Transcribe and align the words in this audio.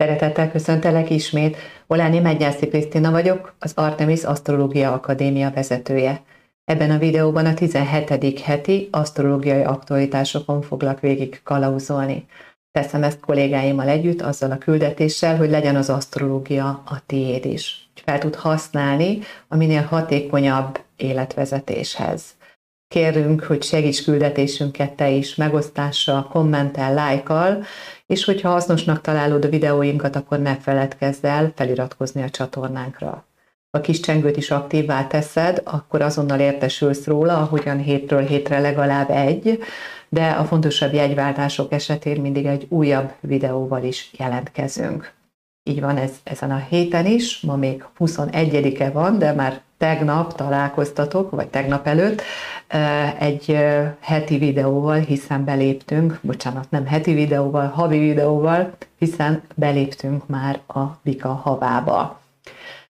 Szeretettel 0.00 0.50
köszöntelek 0.50 1.10
ismét. 1.10 1.56
Oláni 1.86 2.18
Megyászi 2.18 2.68
Krisztina 2.68 3.10
vagyok, 3.10 3.54
az 3.58 3.72
Artemis 3.74 4.22
Asztrológia 4.22 4.92
Akadémia 4.92 5.50
vezetője. 5.50 6.22
Ebben 6.64 6.90
a 6.90 6.98
videóban 6.98 7.46
a 7.46 7.54
17. 7.54 8.40
heti 8.40 8.88
asztrológiai 8.90 9.62
aktualitásokon 9.62 10.62
foglak 10.62 11.00
végig 11.00 11.40
kalauzolni. 11.42 12.26
Teszem 12.72 13.02
ezt 13.02 13.20
kollégáimmal 13.20 13.88
együtt 13.88 14.22
azzal 14.22 14.50
a 14.50 14.58
küldetéssel, 14.58 15.36
hogy 15.36 15.50
legyen 15.50 15.76
az 15.76 15.90
asztrológia 15.90 16.82
a 16.84 17.02
tiéd 17.06 17.44
is. 17.44 17.90
Fel 18.04 18.18
tud 18.18 18.34
használni 18.34 19.18
a 19.48 19.56
minél 19.56 19.82
hatékonyabb 19.82 20.80
életvezetéshez. 20.96 22.22
Kérünk, 22.94 23.42
hogy 23.42 23.62
segíts 23.62 24.04
küldetésünket 24.04 24.92
te 24.92 25.10
is 25.10 25.34
megosztással, 25.34 26.26
kommentel, 26.28 26.94
lájkal, 26.94 27.64
és 28.06 28.24
hogyha 28.24 28.48
hasznosnak 28.48 29.00
találod 29.00 29.44
a 29.44 29.48
videóinkat, 29.48 30.16
akkor 30.16 30.38
ne 30.38 30.56
feledkezz 30.56 31.24
el 31.24 31.52
feliratkozni 31.56 32.22
a 32.22 32.30
csatornánkra. 32.30 33.24
Ha 33.70 33.80
kis 33.80 34.00
csengőt 34.00 34.36
is 34.36 34.50
aktívvá 34.50 35.06
teszed, 35.06 35.62
akkor 35.64 36.02
azonnal 36.02 36.40
értesülsz 36.40 37.06
róla, 37.06 37.36
ahogyan 37.36 37.78
hétről 37.78 38.26
hétre 38.26 38.60
legalább 38.60 39.10
egy, 39.10 39.58
de 40.08 40.30
a 40.30 40.44
fontosabb 40.44 40.92
jegyváltások 40.92 41.72
esetén 41.72 42.20
mindig 42.20 42.46
egy 42.46 42.66
újabb 42.68 43.12
videóval 43.20 43.82
is 43.84 44.10
jelentkezünk. 44.18 45.12
Így 45.62 45.80
van 45.80 45.96
ez 45.96 46.12
ezen 46.24 46.50
a 46.50 46.66
héten 46.68 47.06
is, 47.06 47.40
ma 47.40 47.56
még 47.56 47.84
21-e 47.98 48.90
van, 48.90 49.18
de 49.18 49.32
már 49.32 49.62
tegnap 49.80 50.34
találkoztatok, 50.34 51.30
vagy 51.30 51.48
tegnap 51.48 51.86
előtt 51.86 52.22
egy 53.18 53.58
heti 54.00 54.38
videóval, 54.38 54.98
hiszen 54.98 55.44
beléptünk, 55.44 56.18
bocsánat, 56.22 56.70
nem 56.70 56.86
heti 56.86 57.14
videóval, 57.14 57.66
havi 57.66 57.98
videóval, 57.98 58.72
hiszen 58.98 59.42
beléptünk 59.54 60.26
már 60.26 60.60
a 60.66 60.80
Vika 61.02 61.28
havába. 61.28 62.20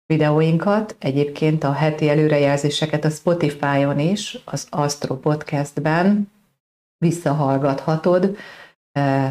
Videóinkat 0.06 0.96
egyébként 1.00 1.64
a 1.64 1.72
heti 1.72 2.10
előrejelzéseket 2.10 3.06
a 3.06 3.10
Spotify-on 3.10 4.00
is, 4.00 4.38
az 4.46 4.68
Astro 4.70 5.16
Podcastben 5.16 6.32
visszahallgathatod 6.98 8.38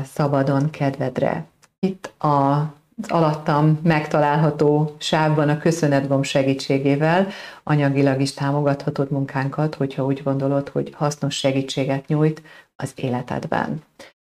szabadon 0.04 0.70
kedvedre. 0.70 1.44
Itt 1.78 2.22
a 2.22 2.72
alattam 3.08 3.78
megtalálható 3.82 4.94
sávban 4.98 5.48
a 5.48 5.58
köszönetgomb 5.58 6.24
segítségével 6.24 7.28
anyagilag 7.62 8.20
is 8.20 8.34
támogathatod 8.34 9.10
munkánkat, 9.10 9.74
hogyha 9.74 10.04
úgy 10.04 10.22
gondolod, 10.22 10.68
hogy 10.68 10.92
hasznos 10.94 11.36
segítséget 11.36 12.06
nyújt 12.06 12.42
az 12.76 12.92
életedben. 12.94 13.82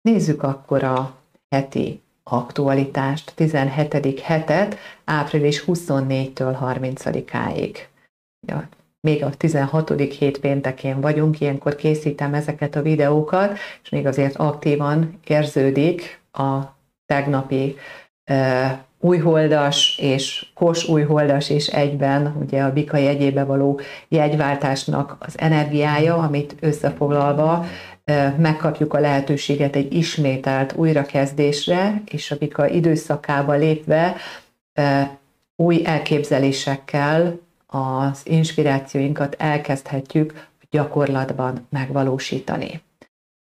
Nézzük 0.02 0.44
akkor 0.44 0.84
a 0.84 1.16
heti 1.50 2.02
aktualitást, 2.24 3.32
17. 3.36 4.20
hetet, 4.20 4.78
április 5.06 5.64
24-től 5.68 6.58
30-áig. 6.62 7.78
Ja, 8.48 8.70
még 9.08 9.24
a 9.24 9.30
16. 9.30 9.90
hét 10.00 10.40
péntekén 10.40 11.02
vagyunk, 11.02 11.40
ilyenkor 11.40 11.76
készítem 11.76 12.34
ezeket 12.34 12.76
a 12.76 12.82
videókat, 12.82 13.58
és 13.84 13.90
még 13.90 14.06
azért 14.06 14.36
aktívan 14.36 15.20
érződik 15.28 16.22
a 16.32 16.60
tegnapi 17.06 17.76
újholdas 19.00 19.98
és 19.98 20.46
kos 20.54 20.88
újholdas 20.88 21.50
és 21.50 21.68
egyben 21.68 22.36
ugye 22.42 22.62
a 22.64 22.74
bika 22.74 22.98
jegyébe 22.98 23.44
való 23.44 23.80
jegyváltásnak 24.08 25.18
az 25.20 25.40
energiája, 25.40 26.16
amit 26.16 26.56
összefoglalva 26.60 27.66
megkapjuk 28.38 28.94
a 28.94 29.00
lehetőséget 29.00 29.76
egy 29.76 29.94
ismételt 29.94 30.74
újrakezdésre, 30.76 32.02
és 32.06 32.32
a 32.32 32.38
bika 32.38 32.68
időszakába 32.68 33.54
lépve 33.54 34.16
új 35.56 35.82
elképzelésekkel 35.86 37.40
az 37.68 38.22
inspirációinkat 38.24 39.36
elkezdhetjük 39.40 40.48
gyakorlatban 40.70 41.68
megvalósítani. 41.70 42.82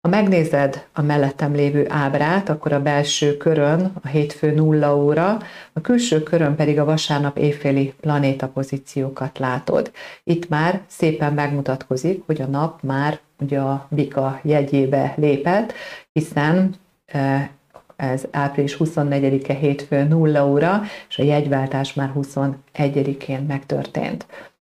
Ha 0.02 0.08
megnézed 0.08 0.86
a 0.92 1.02
mellettem 1.02 1.54
lévő 1.54 1.86
ábrát, 1.88 2.48
akkor 2.48 2.72
a 2.72 2.82
belső 2.82 3.36
körön 3.36 3.92
a 4.02 4.06
hétfő 4.06 4.54
nulla 4.54 4.96
óra, 4.96 5.38
a 5.72 5.80
külső 5.80 6.22
körön 6.22 6.56
pedig 6.56 6.78
a 6.78 6.84
vasárnap 6.84 7.38
éjféli 7.38 7.94
planéta 8.00 8.48
pozíciókat 8.48 9.38
látod. 9.38 9.92
Itt 10.24 10.48
már 10.48 10.80
szépen 10.86 11.32
megmutatkozik, 11.32 12.22
hogy 12.26 12.40
a 12.40 12.46
nap 12.46 12.82
már 12.82 13.18
ugye 13.40 13.58
a 13.58 13.86
Bika 13.90 14.40
jegyébe 14.42 15.14
lépett, 15.16 15.72
hiszen 16.12 16.74
e, 17.06 17.50
ez 17.96 18.24
április 18.30 18.76
24-e 18.78 19.54
hétfő 19.54 20.02
nulla 20.02 20.46
óra, 20.46 20.82
és 21.08 21.18
a 21.18 21.22
jegyváltás 21.22 21.94
már 21.94 22.12
21-én 22.16 23.40
megtörtént. 23.40 24.26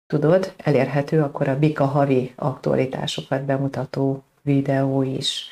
Tudod, 0.06 0.52
elérhető 0.56 1.22
akkor 1.22 1.48
a 1.48 1.58
Bika 1.58 1.84
havi 1.84 2.32
aktualitásokat 2.36 3.44
bemutató 3.44 4.22
videó 4.46 5.02
is. 5.02 5.46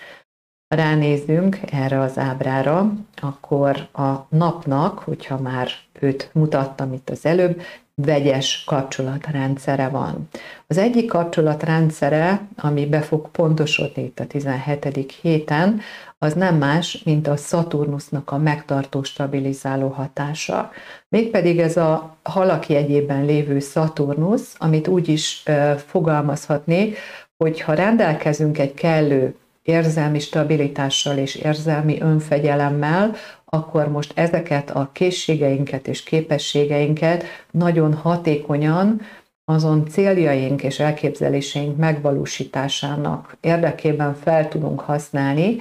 Ha 0.68 0.76
ránézzünk 0.76 1.58
erre 1.70 2.00
az 2.00 2.18
ábrára, 2.18 2.92
akkor 3.20 3.88
a 3.92 4.26
napnak, 4.28 4.98
hogyha 4.98 5.38
már 5.38 5.68
őt 6.00 6.30
mutattam 6.32 6.92
itt 6.92 7.10
az 7.10 7.26
előbb, 7.26 7.62
vegyes 7.96 8.64
kapcsolatrendszere 8.66 9.88
van. 9.88 10.28
Az 10.66 10.78
egyik 10.78 11.08
kapcsolatrendszere, 11.08 12.48
ami 12.56 12.86
be 12.86 13.00
fog 13.00 13.30
pontosodni 13.30 14.02
itt 14.02 14.20
a 14.20 14.26
17. 14.26 15.18
héten, 15.20 15.80
az 16.18 16.32
nem 16.32 16.56
más, 16.56 17.02
mint 17.04 17.26
a 17.26 17.36
Szaturnusznak 17.36 18.30
a 18.30 18.38
megtartó 18.38 19.02
stabilizáló 19.02 19.88
hatása. 19.88 20.70
Mégpedig 21.08 21.58
ez 21.58 21.76
a 21.76 22.16
halak 22.22 22.68
jegyében 22.68 23.24
lévő 23.24 23.58
Szaturnusz, 23.58 24.54
amit 24.58 24.88
úgy 24.88 25.08
is 25.08 25.42
fogalmazhatnék, 25.86 26.98
hogy 27.44 27.60
ha 27.60 27.74
rendelkezünk 27.74 28.58
egy 28.58 28.74
kellő 28.74 29.34
érzelmi 29.62 30.18
stabilitással 30.18 31.16
és 31.16 31.34
érzelmi 31.34 32.00
önfegyelemmel, 32.00 33.14
akkor 33.44 33.88
most 33.88 34.12
ezeket 34.14 34.70
a 34.70 34.90
készségeinket 34.92 35.88
és 35.88 36.02
képességeinket 36.02 37.24
nagyon 37.50 37.94
hatékonyan 37.94 39.00
azon 39.44 39.86
céljaink 39.88 40.62
és 40.62 40.80
elképzeléseink 40.80 41.76
megvalósításának 41.76 43.36
érdekében 43.40 44.14
fel 44.14 44.48
tudunk 44.48 44.80
használni, 44.80 45.56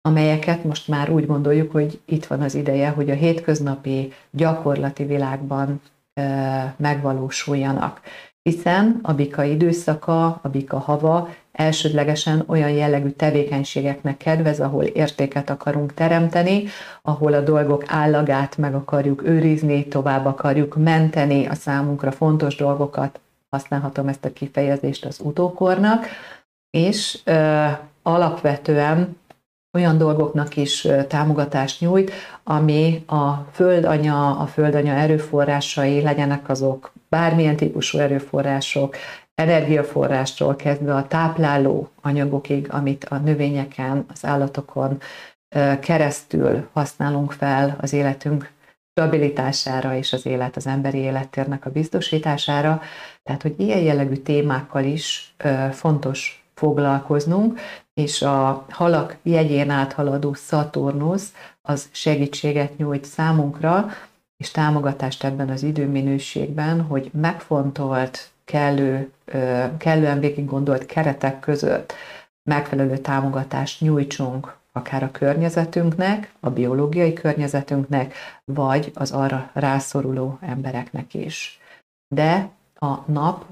amelyeket 0.00 0.64
most 0.64 0.88
már 0.88 1.10
úgy 1.10 1.26
gondoljuk, 1.26 1.72
hogy 1.72 2.00
itt 2.04 2.26
van 2.26 2.40
az 2.40 2.54
ideje, 2.54 2.88
hogy 2.88 3.10
a 3.10 3.14
hétköznapi 3.14 4.12
gyakorlati 4.30 5.04
világban 5.04 5.80
megvalósuljanak 6.76 8.00
hiszen 8.48 8.98
a 9.02 9.12
bika 9.12 9.42
időszaka, 9.42 10.26
a 10.42 10.48
bika 10.48 10.78
hava 10.78 11.28
elsődlegesen 11.52 12.44
olyan 12.46 12.70
jellegű 12.70 13.08
tevékenységeknek 13.08 14.16
kedvez, 14.16 14.60
ahol 14.60 14.84
értéket 14.84 15.50
akarunk 15.50 15.94
teremteni, 15.94 16.64
ahol 17.02 17.32
a 17.32 17.40
dolgok 17.40 17.84
állagát 17.86 18.56
meg 18.56 18.74
akarjuk 18.74 19.24
őrizni, 19.24 19.86
tovább 19.86 20.26
akarjuk 20.26 20.76
menteni 20.76 21.46
a 21.46 21.54
számunkra 21.54 22.10
fontos 22.10 22.56
dolgokat, 22.56 23.20
használhatom 23.50 24.08
ezt 24.08 24.24
a 24.24 24.32
kifejezést 24.32 25.04
az 25.04 25.20
utókornak, 25.22 26.06
és 26.70 27.18
ö, 27.24 27.66
alapvetően 28.02 29.16
olyan 29.72 29.98
dolgoknak 29.98 30.56
is 30.56 30.88
támogatást 31.08 31.80
nyújt, 31.80 32.12
ami 32.44 33.04
a 33.06 33.32
földanya, 33.52 34.38
a 34.38 34.46
földanya 34.46 34.92
erőforrásai 34.92 36.02
legyenek 36.02 36.48
azok 36.48 36.92
bármilyen 37.08 37.56
típusú 37.56 37.98
erőforrások, 37.98 38.96
energiaforrástól 39.34 40.56
kezdve 40.56 40.94
a 40.94 41.06
tápláló 41.06 41.88
anyagokig, 42.02 42.66
amit 42.70 43.04
a 43.04 43.16
növényeken, 43.16 44.04
az 44.12 44.24
állatokon 44.24 45.00
keresztül 45.80 46.68
használunk 46.72 47.32
fel 47.32 47.76
az 47.80 47.92
életünk 47.92 48.50
stabilitására 48.92 49.96
és 49.96 50.12
az 50.12 50.26
élet, 50.26 50.56
az 50.56 50.66
emberi 50.66 50.98
élettérnek 50.98 51.66
a 51.66 51.70
biztosítására. 51.70 52.82
Tehát, 53.22 53.42
hogy 53.42 53.54
ilyen 53.56 53.80
jellegű 53.80 54.14
témákkal 54.14 54.84
is 54.84 55.34
fontos 55.72 56.37
foglalkoznunk, 56.58 57.60
és 57.94 58.22
a 58.22 58.64
halak 58.70 59.16
jegyén 59.22 59.70
áthaladó 59.70 60.34
Szaturnusz 60.34 61.32
az 61.62 61.88
segítséget 61.92 62.76
nyújt 62.76 63.04
számunkra, 63.04 63.88
és 64.36 64.50
támogatást 64.50 65.24
ebben 65.24 65.48
az 65.48 65.62
időminőségben, 65.62 66.82
hogy 66.82 67.10
megfontolt, 67.12 68.30
kellő, 68.44 69.10
kellően 69.78 70.20
végig 70.20 70.44
gondolt 70.44 70.86
keretek 70.86 71.40
között 71.40 71.92
megfelelő 72.50 72.96
támogatást 72.98 73.80
nyújtsunk 73.80 74.56
akár 74.72 75.02
a 75.02 75.10
környezetünknek, 75.10 76.32
a 76.40 76.50
biológiai 76.50 77.12
környezetünknek, 77.12 78.14
vagy 78.44 78.90
az 78.94 79.12
arra 79.12 79.50
rászoruló 79.52 80.38
embereknek 80.40 81.14
is. 81.14 81.60
De 82.14 82.50
a 82.78 83.12
nap 83.12 83.44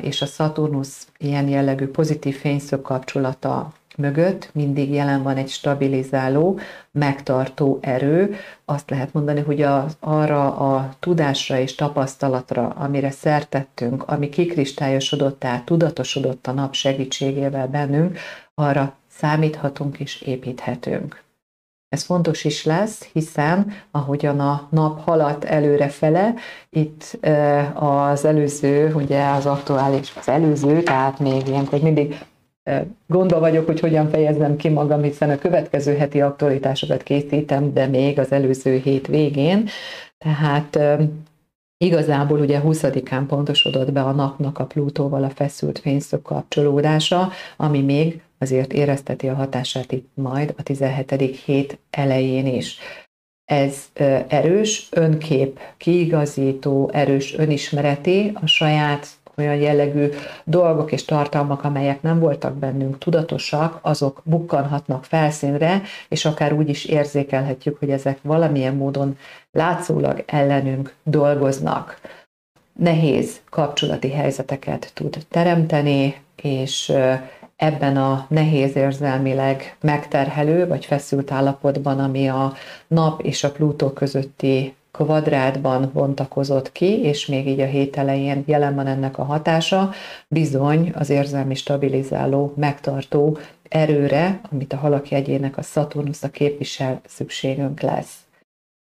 és 0.00 0.22
a 0.22 0.26
Szaturnusz 0.26 1.08
ilyen 1.18 1.48
jellegű 1.48 1.86
pozitív 1.86 2.38
fényszög 2.38 2.82
kapcsolata 2.82 3.72
mögött 3.96 4.50
mindig 4.52 4.92
jelen 4.92 5.22
van 5.22 5.36
egy 5.36 5.48
stabilizáló, 5.48 6.58
megtartó 6.90 7.78
erő. 7.80 8.36
Azt 8.64 8.90
lehet 8.90 9.12
mondani, 9.12 9.40
hogy 9.40 9.62
az, 9.62 9.96
arra 10.00 10.56
a 10.56 10.94
tudásra 10.98 11.58
és 11.58 11.74
tapasztalatra, 11.74 12.68
amire 12.68 13.10
szertettünk, 13.10 14.02
ami 14.08 14.28
kikristályosodott 14.28 15.44
át, 15.44 15.64
tudatosodott 15.64 16.46
a 16.46 16.52
nap 16.52 16.74
segítségével 16.74 17.68
bennünk, 17.68 18.18
arra 18.54 18.94
számíthatunk 19.08 19.98
és 19.98 20.20
építhetünk. 20.20 21.23
Ez 21.94 22.02
fontos 22.02 22.44
is 22.44 22.64
lesz, 22.64 23.08
hiszen 23.12 23.72
ahogyan 23.90 24.40
a 24.40 24.68
nap 24.70 25.04
haladt 25.04 25.44
előrefele, 25.44 26.34
itt 26.70 27.18
az 27.74 28.24
előző, 28.24 28.94
ugye 28.94 29.24
az 29.28 29.46
aktuális, 29.46 30.12
az 30.16 30.28
előző, 30.28 30.82
tehát 30.82 31.18
még 31.18 31.48
ilyenkor 31.48 31.80
mindig 31.80 32.18
gondba 33.06 33.38
vagyok, 33.38 33.66
hogy 33.66 33.80
hogyan 33.80 34.08
fejezzem 34.08 34.56
ki 34.56 34.68
magam, 34.68 35.02
hiszen 35.02 35.30
a 35.30 35.38
következő 35.38 35.96
heti 35.96 36.20
aktualitásokat 36.20 37.02
készítem, 37.02 37.72
de 37.72 37.86
még 37.86 38.18
az 38.18 38.32
előző 38.32 38.76
hét 38.76 39.06
végén. 39.06 39.68
Tehát 40.18 40.78
Igazából 41.76 42.40
ugye 42.40 42.60
20-án 42.64 43.24
pontosodott 43.26 43.92
be 43.92 44.02
a 44.02 44.12
napnak 44.12 44.58
a 44.58 44.64
Plutóval 44.64 45.24
a 45.24 45.30
feszült 45.30 45.78
fényszög 45.78 46.22
kapcsolódása, 46.22 47.30
ami 47.56 47.82
még 47.82 48.22
azért 48.50 48.72
érezteti 48.72 49.28
a 49.28 49.34
hatását 49.34 49.92
itt 49.92 50.08
majd 50.14 50.54
a 50.58 50.62
17. 50.62 51.40
hét 51.44 51.78
elején 51.90 52.46
is. 52.46 52.78
Ez 53.44 53.76
erős 54.28 54.88
önkép, 54.90 55.58
kiigazító, 55.76 56.90
erős 56.92 57.34
önismereti, 57.34 58.32
a 58.34 58.46
saját 58.46 59.06
olyan 59.36 59.54
jellegű 59.54 60.08
dolgok 60.44 60.92
és 60.92 61.04
tartalmak, 61.04 61.64
amelyek 61.64 62.02
nem 62.02 62.18
voltak 62.18 62.54
bennünk 62.54 62.98
tudatosak, 62.98 63.78
azok 63.82 64.20
bukkanhatnak 64.24 65.04
felszínre, 65.04 65.82
és 66.08 66.24
akár 66.24 66.52
úgy 66.52 66.68
is 66.68 66.84
érzékelhetjük, 66.84 67.78
hogy 67.78 67.90
ezek 67.90 68.18
valamilyen 68.22 68.74
módon 68.74 69.18
látszólag 69.52 70.24
ellenünk 70.26 70.94
dolgoznak. 71.02 72.00
Nehéz 72.72 73.40
kapcsolati 73.50 74.10
helyzeteket 74.10 74.90
tud 74.94 75.16
teremteni, 75.28 76.22
és 76.42 76.92
ebben 77.56 77.96
a 77.96 78.26
nehéz 78.28 78.76
érzelmileg 78.76 79.76
megterhelő 79.80 80.66
vagy 80.66 80.84
feszült 80.84 81.30
állapotban, 81.30 81.98
ami 81.98 82.28
a 82.28 82.52
nap 82.86 83.22
és 83.22 83.44
a 83.44 83.50
Plutó 83.50 83.90
közötti 83.90 84.74
kvadrátban 84.90 85.90
bontakozott 85.92 86.72
ki, 86.72 87.00
és 87.02 87.26
még 87.26 87.46
így 87.48 87.60
a 87.60 87.66
hét 87.66 87.96
elején 87.96 88.42
jelen 88.46 88.74
van 88.74 88.86
ennek 88.86 89.18
a 89.18 89.24
hatása, 89.24 89.90
bizony 90.28 90.92
az 90.94 91.10
érzelmi 91.10 91.54
stabilizáló, 91.54 92.52
megtartó 92.56 93.38
erőre, 93.68 94.40
amit 94.50 94.72
a 94.72 94.76
halak 94.76 95.10
jegyének 95.10 95.56
a 95.56 95.62
a 96.20 96.28
képvisel, 96.28 97.00
szükségünk 97.06 97.80
lesz. 97.80 98.23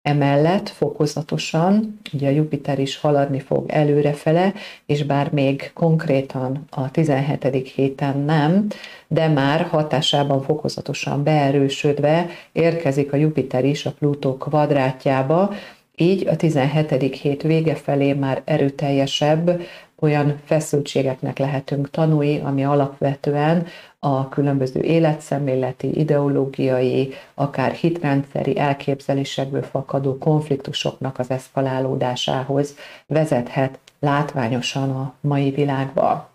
Emellett 0.04 0.68
fokozatosan, 0.68 2.00
ugye 2.12 2.28
a 2.28 2.30
Jupiter 2.30 2.78
is 2.78 2.96
haladni 2.96 3.40
fog 3.40 3.70
előrefele, 3.70 4.52
és 4.86 5.04
bár 5.04 5.32
még 5.32 5.70
konkrétan 5.74 6.64
a 6.70 6.90
17. 6.90 7.72
héten 7.74 8.18
nem, 8.18 8.66
de 9.08 9.28
már 9.28 9.60
hatásában 9.60 10.42
fokozatosan 10.42 11.22
beerősödve 11.22 12.26
érkezik 12.52 13.12
a 13.12 13.16
Jupiter 13.16 13.64
is 13.64 13.86
a 13.86 13.92
Plutó 13.92 14.36
kvadrátjába, 14.36 15.54
így 15.96 16.26
a 16.28 16.36
17. 16.36 17.16
hét 17.16 17.42
vége 17.42 17.74
felé 17.74 18.12
már 18.12 18.42
erőteljesebb, 18.44 19.60
olyan 20.00 20.40
feszültségeknek 20.44 21.38
lehetünk 21.38 21.90
tanulni, 21.90 22.40
ami 22.40 22.64
alapvetően 22.64 23.66
a 24.04 24.28
különböző 24.28 24.80
életszemléleti, 24.80 25.98
ideológiai, 25.98 27.12
akár 27.34 27.72
hitrendszeri 27.72 28.58
elképzelésekből 28.58 29.62
fakadó 29.62 30.18
konfliktusoknak 30.18 31.18
az 31.18 31.30
eszkalálódásához 31.30 32.76
vezethet 33.06 33.78
látványosan 34.00 34.90
a 34.90 35.14
mai 35.20 35.50
világban. 35.50 36.26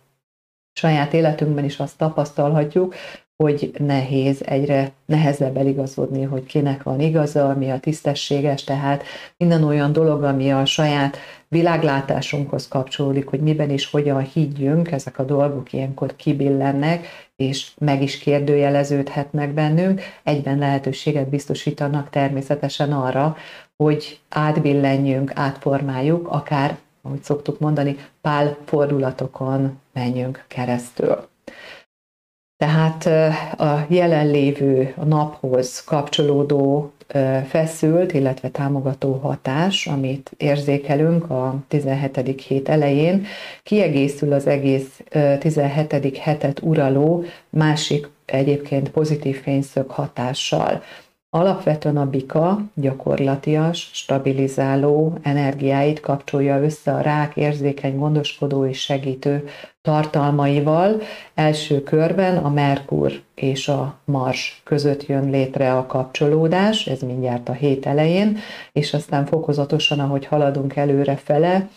Saját 0.73 1.13
életünkben 1.13 1.63
is 1.63 1.79
azt 1.79 1.97
tapasztalhatjuk, 1.97 2.95
hogy 3.43 3.71
nehéz, 3.77 4.41
egyre 4.45 4.91
nehezebb 5.05 5.57
eligazodni, 5.57 6.23
hogy 6.23 6.45
kinek 6.45 6.83
van 6.83 6.99
igaza, 6.99 7.49
ami 7.49 7.71
a 7.71 7.79
tisztességes, 7.79 8.63
tehát 8.63 9.03
minden 9.37 9.63
olyan 9.63 9.93
dolog, 9.93 10.23
ami 10.23 10.51
a 10.51 10.65
saját 10.65 11.17
világlátásunkhoz 11.47 12.67
kapcsolódik, 12.67 13.27
hogy 13.27 13.39
miben 13.39 13.69
és 13.69 13.89
hogyan 13.89 14.21
higgyünk, 14.21 14.91
ezek 14.91 15.19
a 15.19 15.23
dolgok 15.23 15.73
ilyenkor 15.73 16.15
kibillennek, 16.15 17.07
és 17.39 17.71
meg 17.77 18.01
is 18.01 18.17
kérdőjeleződhetnek 18.17 19.53
bennünk, 19.53 20.01
egyben 20.23 20.57
lehetőséget 20.57 21.29
biztosítanak 21.29 22.09
természetesen 22.09 22.93
arra, 22.93 23.37
hogy 23.75 24.19
átbillenjünk, 24.29 25.31
átformáljuk, 25.35 26.27
akár, 26.27 26.77
ahogy 27.01 27.23
szoktuk 27.23 27.59
mondani, 27.59 27.97
pál 28.21 28.57
fordulatokon 28.65 29.79
menjünk 29.93 30.45
keresztül. 30.47 31.27
Tehát 32.57 33.05
a 33.59 33.85
jelenlévő 33.89 34.93
a 34.97 35.05
naphoz 35.05 35.83
kapcsolódó 35.83 36.91
feszült, 37.47 38.13
illetve 38.13 38.49
támogató 38.49 39.13
hatás, 39.13 39.87
amit 39.87 40.31
érzékelünk 40.37 41.29
a 41.29 41.55
17. 41.67 42.41
hét 42.47 42.69
elején, 42.69 43.25
kiegészül 43.63 44.33
az 44.33 44.47
egész 44.47 45.01
17. 45.39 46.17
hetet 46.17 46.59
uraló 46.61 47.23
másik 47.49 48.09
egyébként 48.25 48.89
pozitív 48.89 49.41
fényszög 49.41 49.89
hatással. 49.89 50.83
Alapvetően 51.31 51.97
a 51.97 52.09
bika 52.09 52.59
gyakorlatias, 52.73 53.89
stabilizáló 53.93 55.17
energiáit 55.21 55.99
kapcsolja 55.99 56.61
össze 56.61 56.93
a 56.93 57.01
rák 57.01 57.35
érzékeny, 57.35 57.97
gondoskodó 57.97 58.65
és 58.65 58.81
segítő 58.81 59.47
tartalmaival. 59.81 61.01
Első 61.33 61.83
körben 61.83 62.37
a 62.37 62.49
Merkur 62.49 63.21
és 63.35 63.67
a 63.67 63.99
Mars 64.05 64.61
között 64.63 65.05
jön 65.05 65.29
létre 65.29 65.77
a 65.77 65.85
kapcsolódás, 65.85 66.87
ez 66.87 67.01
mindjárt 67.01 67.49
a 67.49 67.53
hét 67.53 67.85
elején, 67.85 68.37
és 68.71 68.93
aztán 68.93 69.25
fokozatosan, 69.25 69.99
ahogy 69.99 70.25
haladunk 70.25 70.75
előre 70.75 71.15
fele, 71.15 71.69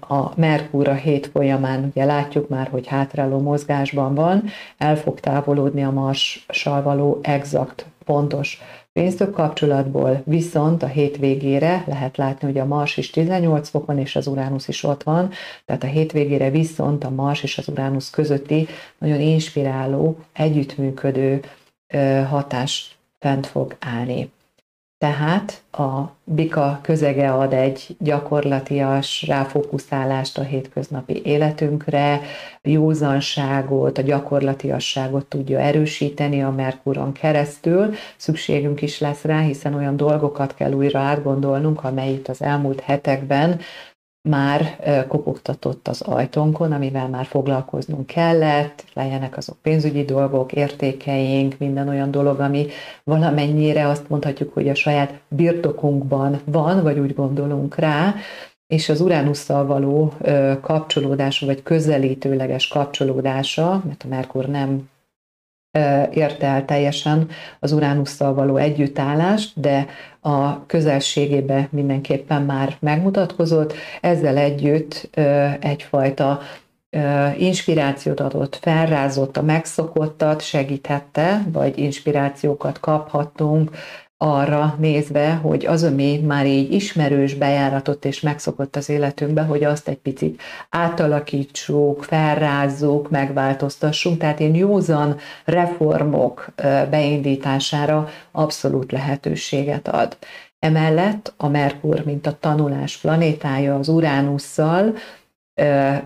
a 0.00 0.40
Merkur 0.40 0.88
a 0.88 0.94
hét 0.94 1.26
folyamán, 1.26 1.84
ugye 1.84 2.04
látjuk 2.04 2.48
már, 2.48 2.68
hogy 2.68 2.86
hátráló 2.86 3.38
mozgásban 3.38 4.14
van, 4.14 4.44
el 4.78 4.96
fog 4.96 5.20
távolodni 5.20 5.84
a 5.84 5.90
Marssal 5.90 6.82
való 6.82 7.18
exakt 7.22 7.86
pontos 8.06 8.60
pénztök 8.92 9.32
kapcsolatból, 9.32 10.22
viszont 10.24 10.82
a 10.82 10.86
hétvégére 10.86 11.84
lehet 11.86 12.16
látni, 12.16 12.46
hogy 12.46 12.58
a 12.58 12.64
Mars 12.64 12.96
is 12.96 13.10
18 13.10 13.68
fokon, 13.68 13.98
és 13.98 14.16
az 14.16 14.26
Uránusz 14.26 14.68
is 14.68 14.82
ott 14.82 15.02
van, 15.02 15.30
tehát 15.64 15.82
a 15.82 15.86
hétvégére 15.86 16.50
viszont 16.50 17.04
a 17.04 17.10
Mars 17.10 17.42
és 17.42 17.58
az 17.58 17.68
Uránusz 17.68 18.10
közötti 18.10 18.66
nagyon 18.98 19.20
inspiráló, 19.20 20.18
együttműködő 20.32 21.40
hatás 22.28 22.98
fent 23.18 23.46
fog 23.46 23.76
állni. 23.80 24.30
Tehát 24.98 25.62
a 25.72 26.02
bika 26.24 26.78
közege 26.82 27.32
ad 27.32 27.52
egy 27.52 27.96
gyakorlatias 27.98 29.24
ráfókuszálást 29.26 30.38
a 30.38 30.42
hétköznapi 30.42 31.22
életünkre, 31.24 32.20
józanságot, 32.62 33.98
a 33.98 34.02
gyakorlatiasságot 34.02 35.26
tudja 35.26 35.58
erősíteni 35.58 36.42
a 36.42 36.50
Merkuron 36.50 37.12
keresztül. 37.12 37.94
Szükségünk 38.16 38.82
is 38.82 39.00
lesz 39.00 39.22
rá, 39.22 39.40
hiszen 39.40 39.74
olyan 39.74 39.96
dolgokat 39.96 40.54
kell 40.54 40.72
újra 40.72 40.98
átgondolnunk, 40.98 41.84
amely 41.84 42.12
itt 42.12 42.28
az 42.28 42.42
elmúlt 42.42 42.80
hetekben 42.80 43.60
már 44.26 44.76
kopogtatott 45.08 45.88
az 45.88 46.00
ajtónkon, 46.00 46.72
amivel 46.72 47.08
már 47.08 47.24
foglalkoznunk 47.24 48.06
kellett, 48.06 48.84
legyenek 48.94 49.36
azok 49.36 49.56
pénzügyi 49.62 50.04
dolgok, 50.04 50.52
értékeink, 50.52 51.58
minden 51.58 51.88
olyan 51.88 52.10
dolog, 52.10 52.40
ami 52.40 52.66
valamennyire 53.04 53.88
azt 53.88 54.08
mondhatjuk, 54.08 54.54
hogy 54.54 54.68
a 54.68 54.74
saját 54.74 55.20
birtokunkban 55.28 56.40
van, 56.44 56.82
vagy 56.82 56.98
úgy 56.98 57.14
gondolunk 57.14 57.74
rá, 57.74 58.14
és 58.66 58.88
az 58.88 59.00
Uránusszal 59.00 59.66
való 59.66 60.12
kapcsolódása, 60.60 61.46
vagy 61.46 61.62
közelítőleges 61.62 62.68
kapcsolódása, 62.68 63.82
mert 63.86 64.02
a 64.04 64.08
Merkur 64.08 64.46
nem 64.46 64.88
érte 66.12 66.46
el 66.46 66.64
teljesen 66.64 67.28
az 67.60 67.72
Uránusszal 67.72 68.34
való 68.34 68.56
együttállást, 68.56 69.60
de 69.60 69.86
a 70.20 70.66
közelségébe 70.66 71.68
mindenképpen 71.70 72.42
már 72.42 72.76
megmutatkozott. 72.80 73.74
Ezzel 74.00 74.36
együtt 74.36 75.10
egyfajta 75.60 76.40
inspirációt 77.38 78.20
adott, 78.20 78.56
felrázott 78.56 79.36
a 79.36 79.42
megszokottat, 79.42 80.42
segíthette, 80.42 81.42
vagy 81.52 81.78
inspirációkat 81.78 82.80
kaphattunk 82.80 83.70
arra 84.18 84.76
nézve, 84.78 85.34
hogy 85.34 85.66
az, 85.66 85.82
ami 85.82 86.18
már 86.18 86.46
így 86.46 86.72
ismerős, 86.72 87.34
bejáratott 87.34 88.04
és 88.04 88.20
megszokott 88.20 88.76
az 88.76 88.88
életünkbe, 88.88 89.42
hogy 89.42 89.64
azt 89.64 89.88
egy 89.88 89.98
picit 89.98 90.42
átalakítsuk, 90.70 92.04
felrázzuk, 92.04 93.10
megváltoztassunk. 93.10 94.18
Tehát 94.18 94.40
én 94.40 94.54
józan 94.54 95.16
reformok 95.44 96.46
beindítására 96.90 98.08
abszolút 98.32 98.92
lehetőséget 98.92 99.88
ad. 99.88 100.16
Emellett 100.58 101.34
a 101.36 101.48
Merkur, 101.48 102.04
mint 102.04 102.26
a 102.26 102.36
tanulás 102.40 102.96
planétája 102.96 103.74
az 103.74 103.88
Uránusszal, 103.88 104.94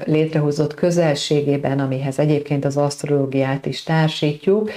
létrehozott 0.05 0.75
közelségében, 0.75 1.81
amihez 1.81 2.19
egyébként 2.19 2.65
az 2.65 2.77
asztrológiát 2.77 3.67
is 3.67 3.83
társítjuk, 3.83 4.71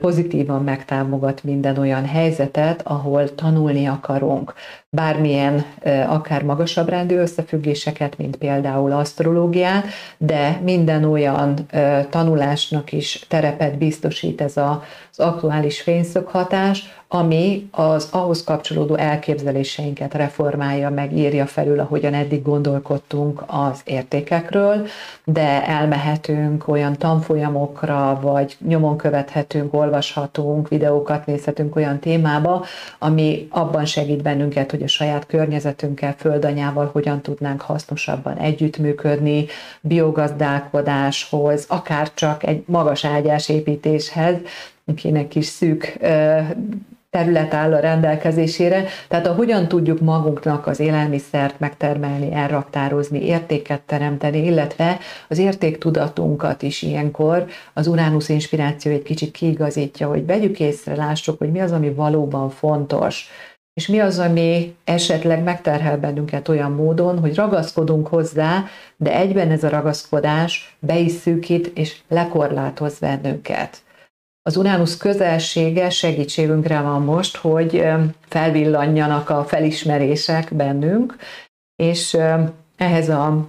pozitívan 0.00 0.64
megtámogat 0.64 1.44
minden 1.44 1.78
olyan 1.78 2.06
helyzetet, 2.06 2.80
ahol 2.84 3.34
tanulni 3.34 3.86
akarunk. 3.86 4.54
Bármilyen, 4.90 5.64
akár 6.08 6.42
magasabb 6.42 6.88
rendű 6.88 7.16
összefüggéseket, 7.16 8.18
mint 8.18 8.36
például 8.36 8.92
asztrológiát, 8.92 9.86
de 10.18 10.60
minden 10.62 11.04
olyan 11.04 11.54
tanulásnak 12.10 12.92
is 12.92 13.24
terepet 13.28 13.78
biztosít 13.78 14.40
ez 14.40 14.56
az 14.56 15.18
aktuális 15.18 15.80
fényszöghatás, 15.80 17.02
ami 17.08 17.68
az 17.70 18.08
ahhoz 18.10 18.44
kapcsolódó 18.44 18.94
elképzeléseinket 18.94 20.14
reformálja, 20.14 20.90
meg 20.90 21.16
írja 21.16 21.46
felül, 21.46 21.80
ahogyan 21.80 22.14
eddig 22.14 22.42
gondolkodtunk 22.42 23.42
az 23.46 23.80
értékekről, 23.84 24.86
de 25.24 25.66
elmehetünk 25.66 26.68
olyan 26.68 26.96
tanfolyamokra, 26.96 28.18
vagy 28.22 28.56
nyomon 28.66 28.96
követhetünk, 28.96 29.74
olvashatunk, 29.74 30.68
videókat 30.68 31.26
nézhetünk 31.26 31.76
olyan 31.76 31.98
témába, 31.98 32.64
ami 32.98 33.46
abban 33.50 33.84
segít 33.84 34.22
bennünket, 34.22 34.70
hogy 34.70 34.82
a 34.82 34.88
saját 34.88 35.26
környezetünkkel, 35.26 36.14
földanyával 36.18 36.90
hogyan 36.92 37.20
tudnánk 37.20 37.60
hasznosabban 37.60 38.36
együttműködni, 38.36 39.46
biogazdálkodáshoz, 39.80 41.64
akár 41.68 42.14
csak 42.14 42.46
egy 42.46 42.62
magas 42.66 43.04
ágyás 43.04 43.48
építéshez, 43.48 44.36
akinek 44.86 45.28
kis 45.28 45.46
szűk 45.46 45.98
terület 47.14 47.54
áll 47.54 47.72
a 47.72 47.80
rendelkezésére, 47.80 48.84
tehát 49.08 49.26
a 49.26 49.34
hogyan 49.34 49.68
tudjuk 49.68 50.00
magunknak 50.00 50.66
az 50.66 50.80
élelmiszert 50.80 51.60
megtermelni, 51.60 52.32
elraktározni, 52.32 53.26
értéket 53.26 53.80
teremteni, 53.80 54.44
illetve 54.44 54.98
az 55.28 55.38
értéktudatunkat 55.38 56.62
is 56.62 56.82
ilyenkor 56.82 57.46
az 57.72 57.86
Uránusz 57.86 58.28
inspiráció 58.28 58.92
egy 58.92 59.02
kicsit 59.02 59.30
kiigazítja, 59.30 60.08
hogy 60.08 60.26
vegyük 60.26 60.60
észre, 60.60 60.96
lássuk, 60.96 61.38
hogy 61.38 61.50
mi 61.50 61.60
az, 61.60 61.72
ami 61.72 61.90
valóban 61.90 62.50
fontos, 62.50 63.28
és 63.74 63.86
mi 63.86 63.98
az, 63.98 64.18
ami 64.18 64.76
esetleg 64.84 65.42
megterhel 65.42 65.98
bennünket 65.98 66.48
olyan 66.48 66.72
módon, 66.72 67.18
hogy 67.18 67.34
ragaszkodunk 67.34 68.06
hozzá, 68.06 68.64
de 68.96 69.14
egyben 69.14 69.50
ez 69.50 69.64
a 69.64 69.68
ragaszkodás 69.68 70.76
be 70.78 70.98
is 70.98 71.12
szűkít 71.12 71.66
és 71.74 71.96
lekorlátoz 72.08 72.98
bennünket. 72.98 73.83
Az 74.46 74.56
Uránusz 74.56 74.96
közelsége 74.96 75.90
segítségünkre 75.90 76.80
van 76.80 77.02
most, 77.02 77.36
hogy 77.36 77.84
felvillanjanak 78.28 79.30
a 79.30 79.44
felismerések 79.44 80.54
bennünk, 80.54 81.16
és 81.76 82.16
ehhez 82.76 83.08
a 83.08 83.48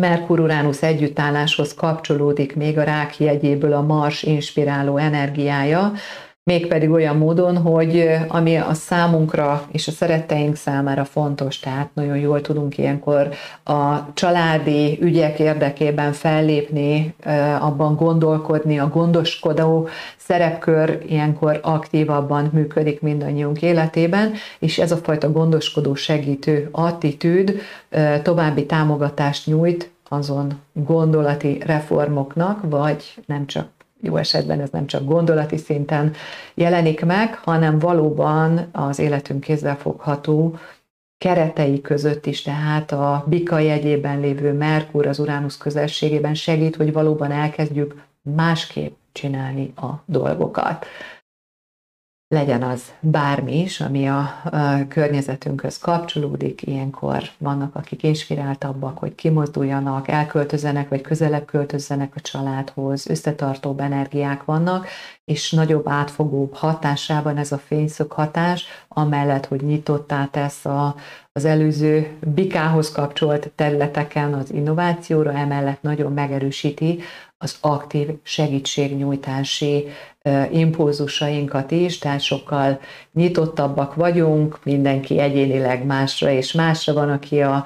Merkur-Uránusz 0.00 0.82
együttálláshoz 0.82 1.74
kapcsolódik 1.74 2.56
még 2.56 2.78
a 2.78 2.82
rák 2.82 3.18
jegyéből 3.18 3.72
a 3.72 3.82
Mars 3.82 4.22
inspiráló 4.22 4.96
energiája, 4.96 5.92
mégpedig 6.48 6.90
olyan 6.90 7.16
módon, 7.16 7.56
hogy 7.56 8.10
ami 8.28 8.56
a 8.56 8.74
számunkra 8.74 9.62
és 9.72 9.88
a 9.88 9.90
szeretteink 9.90 10.56
számára 10.56 11.04
fontos, 11.04 11.58
tehát 11.58 11.88
nagyon 11.92 12.16
jól 12.16 12.40
tudunk 12.40 12.78
ilyenkor 12.78 13.28
a 13.64 14.12
családi 14.14 14.98
ügyek 15.00 15.38
érdekében 15.38 16.12
fellépni, 16.12 17.14
abban 17.60 17.96
gondolkodni, 17.96 18.78
a 18.78 18.88
gondoskodó 18.88 19.88
szerepkör 20.16 21.02
ilyenkor 21.08 21.60
aktívabban 21.62 22.50
működik 22.52 23.00
mindannyiunk 23.00 23.62
életében, 23.62 24.32
és 24.58 24.78
ez 24.78 24.92
a 24.92 24.96
fajta 24.96 25.32
gondoskodó 25.32 25.94
segítő 25.94 26.68
attitűd 26.72 27.60
további 28.22 28.66
támogatást 28.66 29.46
nyújt 29.46 29.90
azon 30.08 30.60
gondolati 30.72 31.62
reformoknak, 31.66 32.60
vagy 32.68 33.04
nem 33.26 33.46
csak 33.46 33.77
jó 34.00 34.16
esetben 34.16 34.60
ez 34.60 34.70
nem 34.70 34.86
csak 34.86 35.04
gondolati 35.04 35.56
szinten 35.56 36.12
jelenik 36.54 37.04
meg, 37.04 37.34
hanem 37.34 37.78
valóban 37.78 38.68
az 38.72 38.98
életünk 38.98 39.40
kézzelfogható 39.40 40.58
keretei 41.18 41.80
között 41.80 42.26
is, 42.26 42.42
tehát 42.42 42.92
a 42.92 43.24
bika 43.26 43.58
jegyében 43.58 44.20
lévő 44.20 44.52
Merkur 44.52 45.06
az 45.06 45.18
Uránusz 45.18 45.56
közelségében 45.56 46.34
segít, 46.34 46.76
hogy 46.76 46.92
valóban 46.92 47.30
elkezdjük 47.30 48.02
másképp 48.22 48.96
csinálni 49.12 49.72
a 49.76 49.88
dolgokat 50.04 50.86
legyen 52.28 52.62
az 52.62 52.82
bármi 53.00 53.60
is, 53.60 53.80
ami 53.80 54.08
a, 54.08 54.42
környezetünkhöz 54.88 55.78
kapcsolódik, 55.78 56.62
ilyenkor 56.62 57.22
vannak, 57.38 57.74
akik 57.74 58.02
inspiráltabbak, 58.02 58.98
hogy 58.98 59.14
kimozduljanak, 59.14 60.08
elköltözenek, 60.08 60.88
vagy 60.88 61.00
közelebb 61.00 61.44
költözzenek 61.44 62.12
a 62.14 62.20
családhoz, 62.20 63.06
összetartóbb 63.06 63.80
energiák 63.80 64.44
vannak, 64.44 64.86
és 65.24 65.52
nagyobb 65.52 65.88
átfogóbb 65.88 66.54
hatásában 66.54 67.36
ez 67.36 67.52
a 67.52 67.58
fényszög 67.58 68.12
hatás, 68.12 68.66
amellett, 68.88 69.46
hogy 69.46 69.60
nyitottá 69.60 70.24
tesz 70.24 70.64
a, 70.64 70.94
az 71.32 71.44
előző 71.44 72.16
bikához 72.34 72.92
kapcsolt 72.92 73.50
területeken 73.54 74.34
az 74.34 74.52
innovációra, 74.52 75.32
emellett 75.32 75.82
nagyon 75.82 76.12
megerősíti 76.12 77.00
az 77.38 77.56
aktív 77.60 78.08
segítségnyújtási 78.22 79.88
impulzusainkat 80.50 81.70
is, 81.70 81.98
tehát 81.98 82.20
sokkal 82.20 82.80
nyitottabbak 83.12 83.94
vagyunk, 83.94 84.58
mindenki 84.64 85.18
egyénileg 85.18 85.84
másra 85.84 86.30
és 86.30 86.52
másra 86.52 86.92
van, 86.92 87.10
aki 87.10 87.40
a 87.42 87.64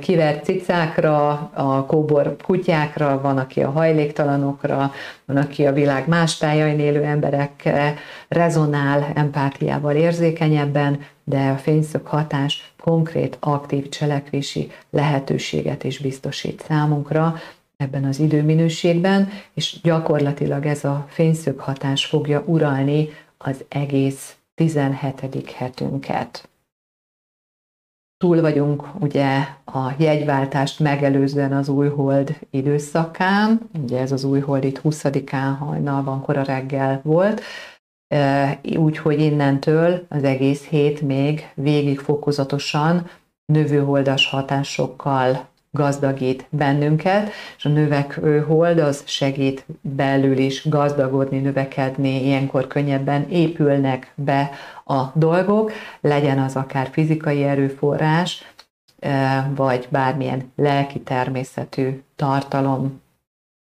kivert 0.00 0.44
cicákra, 0.44 1.28
a 1.54 1.84
kóbor 1.86 2.36
kutyákra, 2.44 3.20
van, 3.20 3.38
aki 3.38 3.62
a 3.62 3.70
hajléktalanokra, 3.70 4.92
van, 5.24 5.36
aki 5.36 5.66
a 5.66 5.72
világ 5.72 6.08
más 6.08 6.36
tájain 6.36 6.78
élő 6.78 7.02
emberekre 7.02 7.94
rezonál 8.28 9.12
empátiával 9.14 9.94
érzékenyebben, 9.94 11.00
de 11.24 11.48
a 11.48 11.56
fényszög 11.56 12.06
hatás 12.06 12.72
konkrét, 12.80 13.36
aktív 13.40 13.88
cselekvési 13.88 14.70
lehetőséget 14.90 15.84
is 15.84 15.98
biztosít 15.98 16.64
számunkra, 16.68 17.34
ebben 17.76 18.04
az 18.04 18.18
időminőségben, 18.18 19.28
és 19.54 19.80
gyakorlatilag 19.82 20.66
ez 20.66 20.84
a 20.84 21.06
fényszög 21.08 21.58
hatás 21.58 22.06
fogja 22.06 22.42
uralni 22.46 23.08
az 23.38 23.64
egész 23.68 24.36
17. 24.54 25.50
hetünket. 25.50 26.48
Túl 28.16 28.40
vagyunk 28.40 28.84
ugye 29.00 29.38
a 29.64 29.92
jegyváltást 29.98 30.80
megelőzően 30.80 31.52
az 31.52 31.68
újhold 31.68 32.38
időszakán, 32.50 33.70
ugye 33.82 34.00
ez 34.00 34.12
az 34.12 34.24
újhold 34.24 34.64
itt 34.64 34.80
20-án 34.84 35.54
hajnalban, 35.58 36.20
kora 36.20 36.42
reggel 36.42 37.00
volt, 37.04 37.42
úgyhogy 38.76 39.20
innentől 39.20 40.06
az 40.08 40.24
egész 40.24 40.64
hét 40.64 41.00
még 41.00 41.52
végig 41.54 41.98
fokozatosan 41.98 43.10
növőholdas 43.52 44.26
hatásokkal 44.26 45.48
gazdagít 45.76 46.46
bennünket, 46.48 47.30
és 47.56 47.64
a 47.64 47.68
növekvő 47.68 48.40
hold 48.40 48.78
az 48.78 49.02
segít 49.04 49.64
belül 49.80 50.38
is 50.38 50.68
gazdagodni, 50.68 51.38
növekedni, 51.38 52.24
ilyenkor 52.24 52.66
könnyebben 52.66 53.28
épülnek 53.28 54.12
be 54.14 54.50
a 54.84 55.02
dolgok, 55.14 55.72
legyen 56.00 56.38
az 56.38 56.56
akár 56.56 56.88
fizikai 56.92 57.44
erőforrás, 57.44 58.44
vagy 59.54 59.86
bármilyen 59.90 60.52
lelki 60.56 61.00
természetű 61.00 62.02
tartalom 62.16 63.04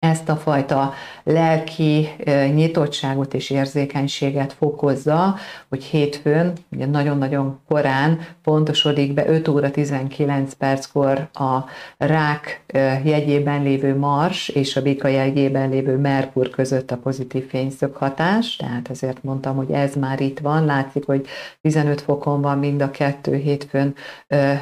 ezt 0.10 0.30
a 0.30 0.36
fajta 0.36 0.94
lelki 1.24 2.10
nyitottságot 2.54 3.34
és 3.34 3.50
érzékenységet 3.50 4.54
fokozza, 4.54 5.36
hogy 5.70 5.84
hétfőn, 5.84 6.54
ugye 6.72 6.86
nagyon-nagyon 6.86 7.60
korán 7.68 8.20
pontosodik 8.44 9.14
be 9.14 9.28
5 9.28 9.48
óra 9.48 9.72
19 9.72 10.54
perckor 10.54 11.30
a 11.34 11.58
rák 11.98 12.64
jegyében 13.04 13.64
lévő 13.64 13.98
Mars 13.98 14.50
és 14.50 14.76
a 14.76 14.82
bika 14.82 15.08
jegyében 15.08 15.70
lévő 15.70 15.98
Merkur 15.98 16.50
között 16.50 16.92
a 16.92 16.98
pozitív 16.98 17.48
fényszög 17.48 17.96
hatás, 17.96 18.56
tehát 18.56 18.90
ezért 18.90 19.24
mondtam, 19.24 19.56
hogy 19.56 19.72
ez 19.72 19.96
már 19.96 20.22
itt 20.22 20.40
van, 20.40 20.66
látszik, 20.66 21.06
hogy 21.06 21.26
15 21.62 22.02
fokon 22.02 22.42
van 22.42 22.60
mind 22.60 22.82
a 22.82 22.92
kettő 22.92 23.36
hétfőn 23.36 23.96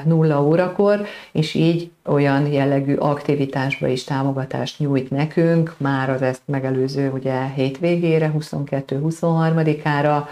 0 0.06 0.44
órakor, 0.44 1.06
és 1.32 1.54
így 1.54 1.92
olyan 2.06 2.48
jellegű 2.48 2.96
aktivitásba 2.96 3.88
is 3.88 4.04
támogatást 4.04 4.80
nyújt 4.80 5.10
nekünk, 5.10 5.76
már 5.78 6.10
az 6.10 6.22
ezt 6.22 6.42
megelőző 6.46 7.12
ugye 7.12 7.46
hétvégére, 7.46 8.32
22-23-ára, 8.40 10.28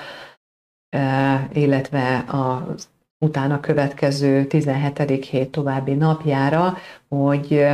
illetve 1.54 2.24
az 2.28 2.90
utána 3.26 3.60
következő 3.60 4.46
17. 4.46 5.26
hét 5.26 5.52
további 5.52 5.94
napjára, 5.94 6.78
hogy 7.08 7.66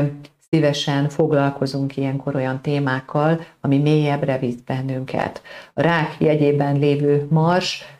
szívesen 0.50 1.10
foglalkozunk 1.10 1.98
ilyenkor 1.98 2.36
olyan 2.36 2.62
témákkal, 2.62 3.42
ami 3.62 3.78
mélyebbre 3.78 4.38
visz 4.38 4.60
bennünket. 4.66 5.42
A 5.74 5.82
rák 5.82 6.16
jegyében 6.20 6.80
lévő 6.80 7.28
mars 7.30 7.97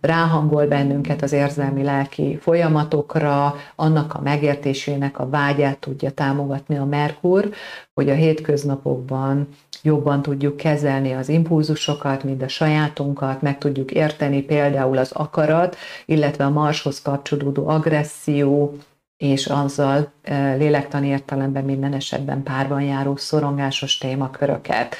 ráhangol 0.00 0.66
bennünket 0.66 1.22
az 1.22 1.32
érzelmi-lelki 1.32 2.38
folyamatokra, 2.40 3.54
annak 3.76 4.14
a 4.14 4.20
megértésének 4.20 5.18
a 5.18 5.28
vágyát 5.28 5.78
tudja 5.78 6.10
támogatni 6.10 6.76
a 6.76 6.84
Merkur, 6.84 7.50
hogy 7.94 8.10
a 8.10 8.14
hétköznapokban 8.14 9.48
jobban 9.82 10.22
tudjuk 10.22 10.56
kezelni 10.56 11.12
az 11.12 11.28
impulzusokat, 11.28 12.24
mind 12.24 12.42
a 12.42 12.48
sajátunkat, 12.48 13.42
meg 13.42 13.58
tudjuk 13.58 13.90
érteni 13.90 14.42
például 14.42 14.98
az 14.98 15.12
akarat, 15.12 15.76
illetve 16.04 16.44
a 16.44 16.50
Marshoz 16.50 17.02
kapcsolódó 17.02 17.68
agresszió, 17.68 18.76
és 19.16 19.46
azzal 19.46 20.12
lélektani 20.56 21.06
értelemben 21.06 21.64
minden 21.64 21.92
esetben 21.92 22.42
párban 22.42 22.82
járó 22.82 23.16
szorongásos 23.16 23.98
témaköröket. 23.98 24.96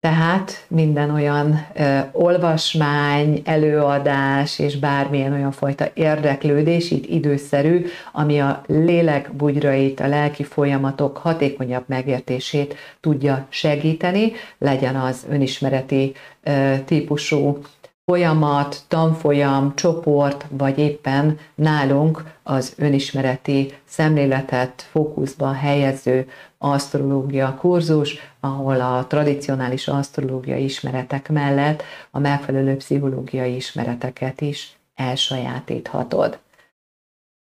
Tehát 0.00 0.64
minden 0.68 1.10
olyan 1.10 1.66
ö, 1.74 1.98
olvasmány, 2.12 3.42
előadás 3.44 4.58
és 4.58 4.78
bármilyen 4.78 5.32
olyan 5.32 5.52
fajta 5.52 5.90
érdeklődés 5.94 6.90
itt 6.90 7.06
időszerű, 7.06 7.86
ami 8.12 8.40
a 8.40 8.62
lélek 8.66 9.32
bugyrait, 9.32 10.00
a 10.00 10.08
lelki 10.08 10.44
folyamatok 10.44 11.16
hatékonyabb 11.16 11.84
megértését 11.86 12.74
tudja 13.00 13.46
segíteni, 13.48 14.32
legyen 14.58 14.96
az 14.96 15.26
önismereti 15.28 16.12
ö, 16.42 16.74
típusú 16.84 17.58
folyamat, 18.04 18.82
tanfolyam, 18.88 19.74
csoport, 19.74 20.46
vagy 20.50 20.78
éppen 20.78 21.38
nálunk 21.54 22.24
az 22.42 22.72
önismereti 22.76 23.72
szemléletet 23.84 24.86
fókuszba 24.90 25.52
helyező 25.52 26.28
asztrológia 26.58 27.56
kurzus, 27.60 28.18
ahol 28.40 28.80
a 28.80 29.06
tradicionális 29.06 29.88
asztrológiai 29.88 30.64
ismeretek 30.64 31.28
mellett 31.28 31.82
a 32.10 32.18
megfelelő 32.18 32.76
pszichológiai 32.76 33.54
ismereteket 33.54 34.40
is 34.40 34.76
elsajátíthatod. 34.94 36.38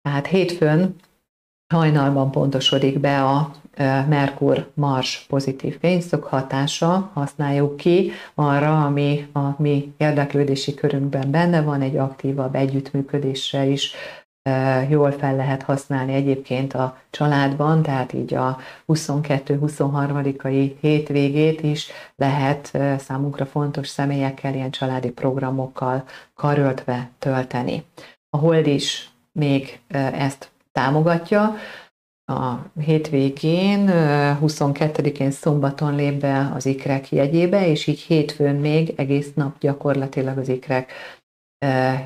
Tehát 0.01 0.27
hétfőn 0.27 0.95
hajnalban 1.73 2.31
pontosodik 2.31 2.99
be 2.99 3.23
a 3.23 3.51
Merkur-Mars 4.07 5.25
pozitív 5.27 5.79
fényszög 5.79 6.23
hatása, 6.23 7.11
használjuk 7.13 7.77
ki 7.77 8.11
arra, 8.35 8.85
ami 8.85 9.27
a 9.33 9.61
mi 9.61 9.93
érdeklődési 9.97 10.73
körünkben 10.73 11.31
benne 11.31 11.61
van, 11.61 11.81
egy 11.81 11.97
aktívabb 11.97 12.55
együttműködésre 12.55 13.65
is 13.65 13.93
jól 14.89 15.11
fel 15.11 15.35
lehet 15.35 15.63
használni 15.63 16.13
egyébként 16.13 16.73
a 16.73 16.97
családban, 17.09 17.81
tehát 17.81 18.13
így 18.13 18.33
a 18.33 18.57
22-23. 18.87 20.75
hétvégét 20.81 21.61
is 21.61 21.89
lehet 22.15 22.77
számunkra 22.97 23.45
fontos 23.45 23.87
személyekkel, 23.87 24.53
ilyen 24.53 24.71
családi 24.71 25.09
programokkal 25.11 26.03
karöltve 26.35 27.09
tölteni. 27.19 27.83
A 28.29 28.37
hold 28.37 28.67
is 28.67 29.09
még 29.31 29.79
ezt 30.11 30.51
támogatja, 30.71 31.55
a 32.29 32.55
hétvégén, 32.79 33.89
22-én 34.41 35.31
szombaton 35.31 35.95
lép 35.95 36.19
be 36.19 36.51
az 36.55 36.65
ikrek 36.65 37.11
jegyébe, 37.11 37.67
és 37.67 37.87
így 37.87 37.99
hétfőn 37.99 38.55
még 38.55 38.93
egész 38.95 39.33
nap 39.33 39.59
gyakorlatilag 39.59 40.37
az 40.37 40.49
ikrek 40.49 40.91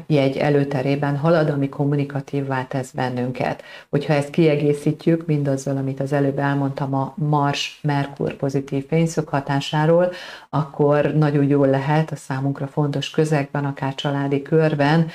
jegy 0.08 0.38
előterében 0.38 1.18
halad, 1.18 1.50
ami 1.50 1.70
kommunikatívvá 1.70 2.66
tesz 2.66 2.92
bennünket. 2.92 3.64
Hogyha 3.90 4.14
ezt 4.14 4.30
kiegészítjük 4.30 5.26
mindazzal, 5.26 5.78
amit 5.78 6.00
az 6.00 6.14
előbb 6.14 6.40
elmondtam 6.40 6.94
a 6.94 7.14
Mars-Merkur 7.18 8.34
pozitív 8.34 8.88
fényszög 8.88 9.28
hatásáról, 9.28 10.12
akkor 10.50 11.14
nagyon 11.14 11.44
jól 11.48 11.68
lehet 11.68 12.12
a 12.12 12.16
számunkra 12.16 12.68
fontos 12.68 13.10
közegben, 13.10 13.66
akár 13.66 13.96
családi 13.96 14.42
körben 14.42 15.08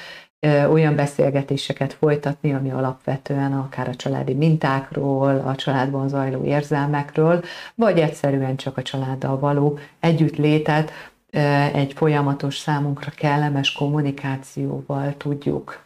olyan 0.70 0.96
beszélgetéseket 0.96 1.92
folytatni, 1.92 2.54
ami 2.54 2.70
alapvetően 2.70 3.52
akár 3.52 3.88
a 3.88 3.94
családi 3.94 4.34
mintákról, 4.34 5.42
a 5.46 5.54
családban 5.54 6.08
zajló 6.08 6.44
érzelmekről, 6.44 7.42
vagy 7.74 7.98
egyszerűen 7.98 8.56
csak 8.56 8.76
a 8.76 8.82
családdal 8.82 9.38
való 9.38 9.78
együttlétet 10.00 10.90
egy 11.72 11.92
folyamatos 11.92 12.58
számunkra 12.58 13.10
kellemes 13.10 13.72
kommunikációval 13.72 15.16
tudjuk 15.16 15.84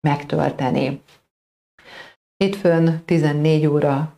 megtölteni. 0.00 1.02
Hétfőn 2.36 3.02
14 3.04 3.66
óra 3.66 4.14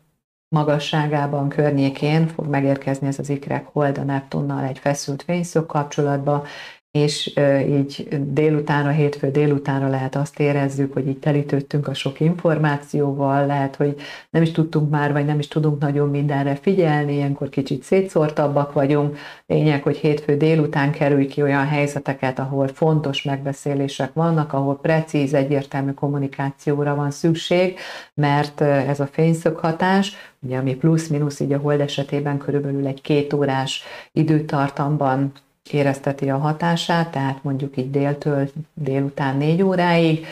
magasságában, 0.49 1.49
környékén 1.49 2.27
fog 2.29 2.47
megérkezni 2.47 3.07
ez 3.07 3.19
az 3.19 3.29
ikrek 3.29 3.67
hold 3.67 3.99
a 3.99 4.03
Neptunnal 4.03 4.65
egy 4.65 4.79
feszült 4.79 5.23
fényszög 5.23 5.67
kapcsolatba, 5.67 6.47
és 6.93 7.33
így 7.69 8.09
délutánra, 8.33 8.91
hétfő 8.91 9.31
délutánra 9.31 9.89
lehet 9.89 10.17
azt 10.17 10.41
érezzük, 10.41 10.93
hogy 10.93 11.09
így 11.09 11.19
telítődtünk 11.19 11.89
a 11.89 11.95
sok 11.95 12.21
információval, 12.21 13.47
lehet, 13.47 13.77
hogy 13.77 13.97
nem 14.31 14.43
is 14.43 14.51
tudtunk 14.51 14.91
már, 14.91 15.13
vagy 15.13 15.25
nem 15.25 15.39
is 15.39 15.49
tudunk 15.49 15.81
nagyon 15.81 16.11
mindenre 16.11 16.55
figyelni, 16.55 17.13
ilyenkor 17.13 17.49
kicsit 17.49 17.83
szétszórtabbak 17.83 18.73
vagyunk. 18.73 19.19
Lényeg, 19.47 19.83
hogy 19.83 19.97
hétfő 19.97 20.37
délután 20.37 20.91
kerülj 20.91 21.27
ki 21.27 21.43
olyan 21.43 21.67
helyzeteket, 21.67 22.39
ahol 22.39 22.69
fontos 22.69 23.23
megbeszélések 23.23 24.13
vannak, 24.13 24.53
ahol 24.53 24.79
precíz, 24.79 25.35
egyértelmű 25.35 25.93
kommunikációra 25.93 26.95
van 26.95 27.11
szükség, 27.11 27.79
mert 28.15 28.61
ez 28.61 29.01
a 29.01 29.07
fényszöghatás, 29.07 30.17
ugye 30.41 30.57
ami 30.57 30.75
plusz-minusz 30.75 31.41
így 31.41 31.53
a 31.53 31.59
hold 31.59 31.81
esetében 31.81 32.39
körülbelül 32.39 32.87
egy 32.87 33.01
két 33.01 33.33
órás 33.33 33.83
időtartamban 34.13 35.33
érezteti 35.73 36.31
a 36.31 36.39
hatását, 36.39 37.11
tehát 37.11 37.43
mondjuk 37.43 37.77
így 37.77 37.91
déltől 37.91 38.51
délután 38.75 39.37
négy 39.37 39.63
óráig, 39.63 40.27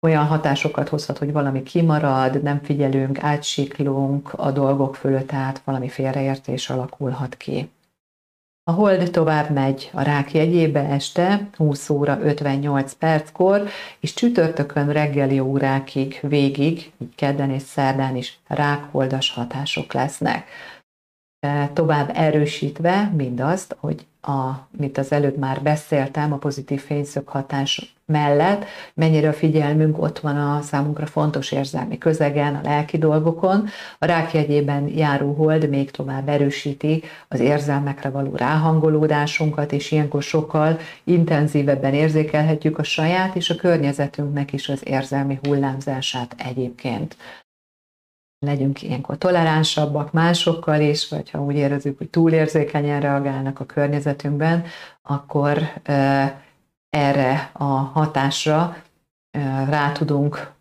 olyan 0.00 0.26
hatásokat 0.26 0.88
hozhat, 0.88 1.18
hogy 1.18 1.32
valami 1.32 1.62
kimarad, 1.62 2.42
nem 2.42 2.62
figyelünk, 2.62 3.22
átsiklunk 3.22 4.32
a 4.32 4.50
dolgok 4.50 4.96
fölött, 4.96 5.26
tehát 5.26 5.62
valami 5.64 5.88
félreértés 5.88 6.70
alakulhat 6.70 7.36
ki. 7.36 7.70
A 8.70 8.72
hold 8.72 9.10
tovább 9.10 9.50
megy 9.50 9.90
a 9.92 10.02
rák 10.02 10.32
jegyébe 10.32 10.88
este 10.88 11.48
20 11.56 11.90
óra 11.90 12.18
58 12.22 12.92
perckor, 12.92 13.68
és 14.00 14.14
csütörtökön 14.14 14.92
reggeli 14.92 15.40
órákig 15.40 16.18
végig, 16.22 16.92
így 16.98 17.14
kedden 17.14 17.50
és 17.50 17.62
szerdán 17.62 18.16
is 18.16 18.38
rákholdas 18.46 19.30
hatások 19.30 19.92
lesznek 19.92 20.48
tovább 21.72 22.10
erősítve 22.14 23.12
mindazt, 23.16 23.76
hogy 23.80 24.06
a, 24.22 24.68
mint 24.70 24.98
az 24.98 25.12
előbb 25.12 25.36
már 25.36 25.62
beszéltem, 25.62 26.32
a 26.32 26.36
pozitív 26.36 26.80
fényszög 26.80 27.28
hatás 27.28 27.94
mellett, 28.06 28.64
mennyire 28.94 29.28
a 29.28 29.32
figyelmünk 29.32 30.02
ott 30.02 30.18
van 30.18 30.36
a 30.36 30.60
számunkra 30.60 31.06
fontos 31.06 31.52
érzelmi 31.52 31.98
közegen, 31.98 32.54
a 32.54 32.60
lelki 32.62 32.98
dolgokon. 32.98 33.68
A 33.98 34.04
rákjegyében 34.04 34.88
járó 34.88 35.32
hold 35.32 35.68
még 35.68 35.90
tovább 35.90 36.28
erősíti 36.28 37.02
az 37.28 37.40
érzelmekre 37.40 38.10
való 38.10 38.36
ráhangolódásunkat, 38.36 39.72
és 39.72 39.90
ilyenkor 39.92 40.22
sokkal 40.22 40.78
intenzívebben 41.04 41.94
érzékelhetjük 41.94 42.78
a 42.78 42.82
saját 42.82 43.36
és 43.36 43.50
a 43.50 43.54
környezetünknek 43.54 44.52
is 44.52 44.68
az 44.68 44.80
érzelmi 44.84 45.38
hullámzását 45.42 46.34
egyébként 46.38 47.16
legyünk 48.46 48.82
ilyenkor 48.82 49.18
toleránsabbak 49.18 50.12
másokkal 50.12 50.80
is, 50.80 51.08
vagy 51.08 51.30
ha 51.30 51.42
úgy 51.42 51.56
érezzük, 51.56 51.98
hogy 51.98 52.08
túlérzékenyen 52.08 53.00
reagálnak 53.00 53.60
a 53.60 53.64
környezetünkben, 53.66 54.64
akkor 55.02 55.58
erre 56.90 57.50
a 57.52 57.64
hatásra 57.64 58.76
rá 59.68 59.92
tudunk 59.92 60.52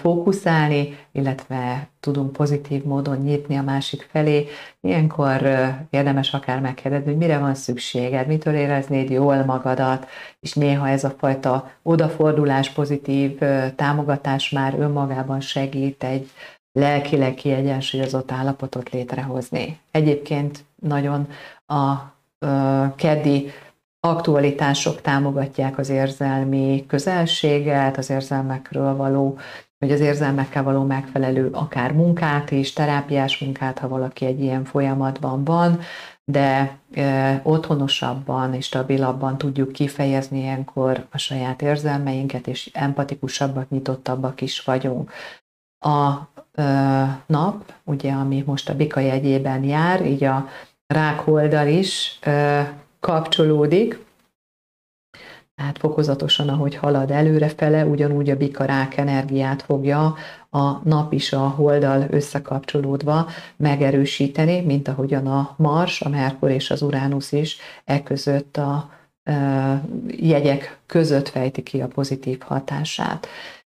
fókuszálni, 0.00 0.96
illetve 1.12 1.88
tudunk 2.00 2.32
pozitív 2.32 2.84
módon 2.84 3.16
nyitni 3.16 3.56
a 3.56 3.62
másik 3.62 4.06
felé. 4.10 4.46
Ilyenkor 4.80 5.42
érdemes 5.90 6.34
akár 6.34 6.60
megkérdezni, 6.60 7.06
hogy 7.06 7.16
mire 7.16 7.38
van 7.38 7.54
szükséged, 7.54 8.26
mitől 8.26 8.54
éreznéd 8.54 9.10
jól 9.10 9.44
magadat, 9.44 10.06
és 10.40 10.52
néha 10.52 10.88
ez 10.88 11.04
a 11.04 11.14
fajta 11.18 11.70
odafordulás, 11.82 12.70
pozitív 12.70 13.38
támogatás 13.76 14.50
már 14.50 14.74
önmagában 14.78 15.40
segít 15.40 16.04
egy 16.04 16.30
lelkileg 16.78 17.34
kiegyensúlyozott 17.34 18.32
állapotot 18.32 18.90
létrehozni. 18.90 19.78
Egyébként 19.90 20.64
nagyon 20.82 21.28
a 21.66 21.94
keddi 22.96 23.50
aktualitások 24.00 25.00
támogatják 25.00 25.78
az 25.78 25.88
érzelmi 25.88 26.84
közelséget, 26.88 27.96
az 27.96 28.10
érzelmekről 28.10 28.96
való, 28.96 29.38
vagy 29.78 29.92
az 29.92 30.00
érzelmekkel 30.00 30.62
való 30.62 30.82
megfelelő 30.82 31.48
akár 31.52 31.92
munkát 31.92 32.50
is, 32.50 32.72
terápiás 32.72 33.38
munkát, 33.38 33.78
ha 33.78 33.88
valaki 33.88 34.24
egy 34.24 34.40
ilyen 34.40 34.64
folyamatban 34.64 35.44
van, 35.44 35.80
de 36.24 36.78
otthonosabban 37.42 38.54
és 38.54 38.64
stabilabban 38.64 39.38
tudjuk 39.38 39.72
kifejezni 39.72 40.38
ilyenkor 40.38 41.06
a 41.10 41.18
saját 41.18 41.62
érzelmeinket, 41.62 42.46
és 42.46 42.70
empatikusabbak, 42.72 43.68
nyitottabbak 43.68 44.40
is 44.40 44.64
vagyunk. 44.64 45.12
A 45.80 46.12
nap, 47.26 47.72
ugye, 47.84 48.12
ami 48.12 48.42
most 48.46 48.68
a 48.68 48.74
bika 48.74 49.00
jegyében 49.00 49.64
jár, 49.64 50.06
így 50.06 50.24
a 50.24 50.48
rákoldal 50.86 51.66
is 51.66 52.18
kapcsolódik, 53.00 54.06
tehát 55.54 55.78
fokozatosan, 55.78 56.48
ahogy 56.48 56.74
halad 56.74 57.10
előrefele, 57.10 57.84
ugyanúgy 57.86 58.30
a 58.30 58.36
bika 58.36 58.64
rák 58.64 58.96
energiát 58.96 59.62
fogja 59.62 60.14
a 60.50 60.88
nap 60.88 61.12
is 61.12 61.32
a 61.32 61.48
holdal 61.48 62.06
összekapcsolódva 62.10 63.28
megerősíteni, 63.56 64.60
mint 64.60 64.88
ahogyan 64.88 65.26
a 65.26 65.54
Mars, 65.56 66.00
a 66.00 66.08
Merkur 66.08 66.50
és 66.50 66.70
az 66.70 66.82
Uránusz 66.82 67.32
is 67.32 67.56
e 67.84 68.02
között 68.02 68.56
a 68.56 68.90
jegyek 70.06 70.78
között 70.86 71.28
fejti 71.28 71.62
ki 71.62 71.80
a 71.80 71.86
pozitív 71.86 72.40
hatását. 72.40 73.26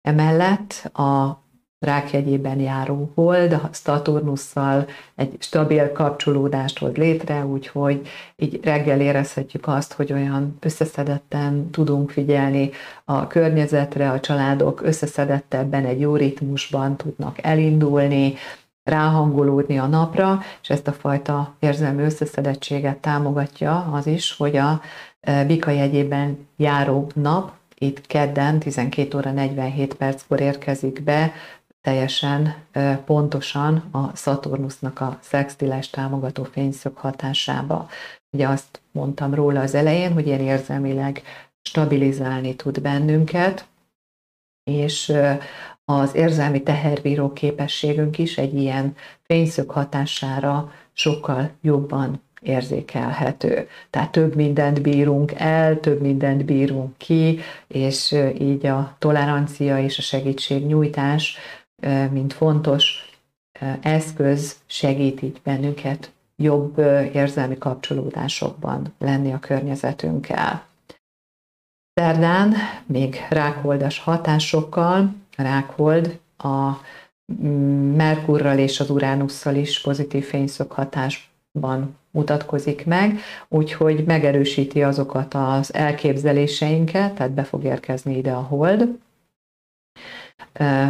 Emellett 0.02 0.90
a 0.94 1.42
rákjegyében 1.84 2.60
járó 2.60 3.10
hold, 3.14 3.52
a 3.52 3.68
Saturnusszal 3.72 4.86
egy 5.14 5.36
stabil 5.38 5.92
kapcsolódást 5.92 6.78
hoz 6.78 6.94
létre, 6.94 7.44
úgyhogy 7.44 8.06
így 8.36 8.60
reggel 8.62 9.00
érezhetjük 9.00 9.66
azt, 9.66 9.92
hogy 9.92 10.12
olyan 10.12 10.56
összeszedetten 10.60 11.70
tudunk 11.70 12.10
figyelni 12.10 12.70
a 13.04 13.26
környezetre, 13.26 14.10
a 14.10 14.20
családok 14.20 14.82
összeszedettebben, 14.82 15.84
egy 15.84 16.00
jó 16.00 16.16
ritmusban 16.16 16.96
tudnak 16.96 17.38
elindulni, 17.42 18.34
ráhangolódni 18.84 19.78
a 19.78 19.86
napra, 19.86 20.40
és 20.62 20.70
ezt 20.70 20.88
a 20.88 20.92
fajta 20.92 21.54
érzelmi 21.58 22.02
összeszedettséget 22.02 22.96
támogatja 22.96 23.90
az 23.92 24.06
is, 24.06 24.36
hogy 24.36 24.56
a 24.56 24.80
e, 25.20 25.44
Bika 25.44 25.70
jegyében 25.70 26.48
járó 26.56 27.10
nap 27.14 27.52
itt 27.78 28.06
kedden 28.06 28.58
12 28.58 29.16
óra 29.18 29.30
47 29.30 29.94
perckor 29.94 30.40
érkezik 30.40 31.02
be 31.02 31.32
teljesen 31.84 32.54
pontosan 33.04 33.76
a 33.92 34.16
Szaturnusznak 34.16 35.00
a 35.00 35.18
szextiles 35.22 35.90
támogató 35.90 36.44
fényszög 36.44 36.96
hatásába. 36.96 37.88
Ugye 38.36 38.48
azt 38.48 38.80
mondtam 38.92 39.34
róla 39.34 39.60
az 39.60 39.74
elején, 39.74 40.12
hogy 40.12 40.26
ilyen 40.26 40.40
érzelmileg 40.40 41.22
stabilizálni 41.62 42.56
tud 42.56 42.80
bennünket, 42.80 43.66
és 44.70 45.12
az 45.84 46.14
érzelmi 46.14 46.62
teherbíró 46.62 47.32
képességünk 47.32 48.18
is 48.18 48.38
egy 48.38 48.54
ilyen 48.54 48.96
fényszög 49.22 49.70
hatására 49.70 50.72
sokkal 50.92 51.50
jobban 51.60 52.22
érzékelhető. 52.40 53.68
Tehát 53.90 54.12
több 54.12 54.34
mindent 54.34 54.82
bírunk 54.82 55.32
el, 55.36 55.80
több 55.80 56.00
mindent 56.00 56.44
bírunk 56.44 56.96
ki, 56.96 57.38
és 57.66 58.16
így 58.38 58.66
a 58.66 58.96
tolerancia 58.98 59.78
és 59.78 59.98
a 59.98 60.02
segítségnyújtás 60.02 61.36
mint 62.10 62.32
fontos 62.32 63.10
eszköz 63.80 64.56
segít 64.66 65.22
így 65.22 65.40
bennünket 65.44 66.12
jobb 66.36 66.78
érzelmi 67.12 67.58
kapcsolódásokban 67.58 68.94
lenni 68.98 69.32
a 69.32 69.38
környezetünkkel. 69.38 70.66
Szerdán 71.94 72.54
még 72.86 73.16
rákholdas 73.30 73.98
hatásokkal, 73.98 75.14
rákhold 75.36 76.18
a 76.36 76.70
mm, 77.42 77.94
Merkurral 77.94 78.58
és 78.58 78.80
az 78.80 78.90
Uránusszal 78.90 79.54
is 79.54 79.80
pozitív 79.80 80.24
fényszög 80.24 80.70
hatásban 80.70 81.98
mutatkozik 82.10 82.86
meg, 82.86 83.18
úgyhogy 83.48 84.04
megerősíti 84.04 84.82
azokat 84.82 85.34
az 85.34 85.74
elképzeléseinket, 85.74 87.14
tehát 87.14 87.32
be 87.32 87.44
fog 87.44 87.64
érkezni 87.64 88.16
ide 88.16 88.32
a 88.32 88.42
hold, 88.42 88.98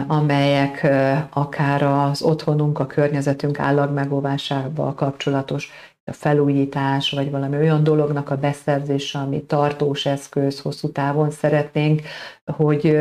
amelyek 0.07 0.87
akár 1.31 1.83
az 1.83 2.23
otthonunk, 2.23 2.79
a 2.79 2.87
környezetünk 2.87 3.59
állagmegóvásával 3.59 4.95
kapcsolatos 4.95 5.71
a 6.05 6.13
felújítás, 6.13 7.11
vagy 7.11 7.31
valami 7.31 7.57
olyan 7.57 7.83
dolognak 7.83 8.31
a 8.31 8.37
beszerzése, 8.37 9.19
ami 9.19 9.43
tartós 9.43 10.07
eszköz, 10.07 10.61
hosszú 10.61 10.93
távon 10.93 11.31
szeretnénk, 11.31 12.03
hogy 12.45 12.99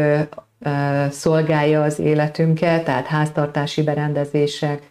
szolgálja 1.10 1.84
az 1.84 1.99
életünket, 1.99 2.84
tehát 2.84 3.06
háztartási 3.06 3.84
berendezések, 3.84 4.89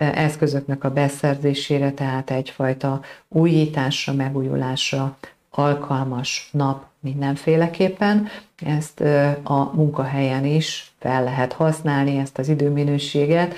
eszközöknek 0.00 0.84
a 0.84 0.90
beszerzésére, 0.90 1.92
tehát 1.92 2.30
egyfajta 2.30 3.00
újításra, 3.28 4.12
megújulásra 4.12 5.16
alkalmas 5.50 6.48
nap 6.52 6.84
mindenféleképpen. 7.06 8.26
Ezt 8.56 9.00
a 9.42 9.70
munkahelyen 9.74 10.44
is 10.44 10.94
fel 10.98 11.24
lehet 11.24 11.52
használni, 11.52 12.16
ezt 12.16 12.38
az 12.38 12.48
időminőséget. 12.48 13.54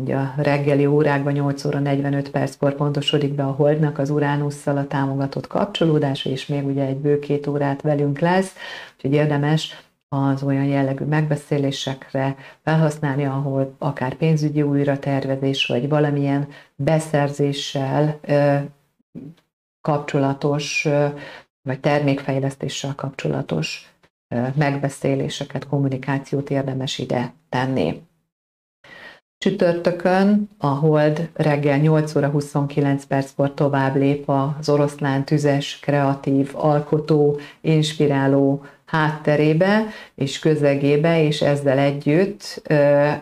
Ugye 0.00 0.16
a 0.16 0.34
reggeli 0.36 0.86
órákban 0.86 1.32
8 1.32 1.64
óra 1.64 1.78
45 1.78 2.30
perckor 2.30 2.74
pontosodik 2.74 3.32
be 3.32 3.44
a 3.44 3.50
holdnak 3.52 3.98
az 3.98 4.10
Uránusszal 4.10 4.76
a 4.76 4.86
támogatott 4.86 5.46
kapcsolódása, 5.46 6.30
és 6.30 6.46
még 6.46 6.66
ugye 6.66 6.84
egy 6.84 6.96
bő 6.96 7.18
két 7.18 7.46
órát 7.46 7.82
velünk 7.82 8.18
lesz, 8.18 8.54
úgyhogy 8.94 9.12
érdemes 9.12 9.86
az 10.08 10.42
olyan 10.42 10.64
jellegű 10.64 11.04
megbeszélésekre 11.04 12.36
felhasználni, 12.62 13.24
ahol 13.24 13.74
akár 13.78 14.14
pénzügyi 14.14 14.62
újratervezés, 14.62 15.66
vagy 15.66 15.88
valamilyen 15.88 16.48
beszerzéssel 16.76 18.20
kapcsolatos, 19.80 20.88
vagy 21.68 21.80
termékfejlesztéssel 21.80 22.94
kapcsolatos 22.94 23.92
megbeszéléseket, 24.54 25.66
kommunikációt 25.66 26.50
érdemes 26.50 26.98
ide 26.98 27.32
tenni. 27.48 28.02
Csütörtökön 29.38 30.50
a 30.58 30.66
Hold 30.66 31.30
reggel 31.34 31.78
8 31.78 32.14
óra 32.14 32.28
29 32.28 33.04
perckor 33.04 33.54
tovább 33.54 33.96
lép 33.96 34.28
az 34.28 34.68
oroszlán 34.68 35.24
tüzes, 35.24 35.78
kreatív, 35.80 36.50
alkotó, 36.52 37.38
inspiráló 37.60 38.64
hátterébe 38.84 39.86
és 40.14 40.38
közegébe, 40.38 41.22
és 41.22 41.42
ezzel 41.42 41.78
együtt, 41.78 42.62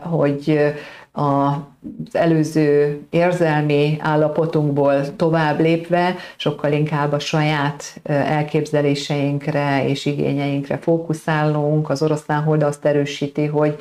hogy 0.00 0.74
az 1.18 2.14
előző 2.14 3.00
érzelmi 3.11 3.96
állapotunkból 4.00 5.16
tovább 5.16 5.61
lépve 5.61 6.14
sokkal 6.37 6.72
inkább 6.72 7.12
a 7.12 7.18
saját 7.18 8.00
elképzeléseinkre 8.05 9.88
és 9.88 10.07
igényeinkre 10.07 10.76
fókuszálunk. 10.79 11.90
Az 11.90 12.02
oroszlán 12.02 12.42
hold 12.42 12.62
azt 12.62 12.85
erősíti, 12.85 13.46
hogy 13.46 13.76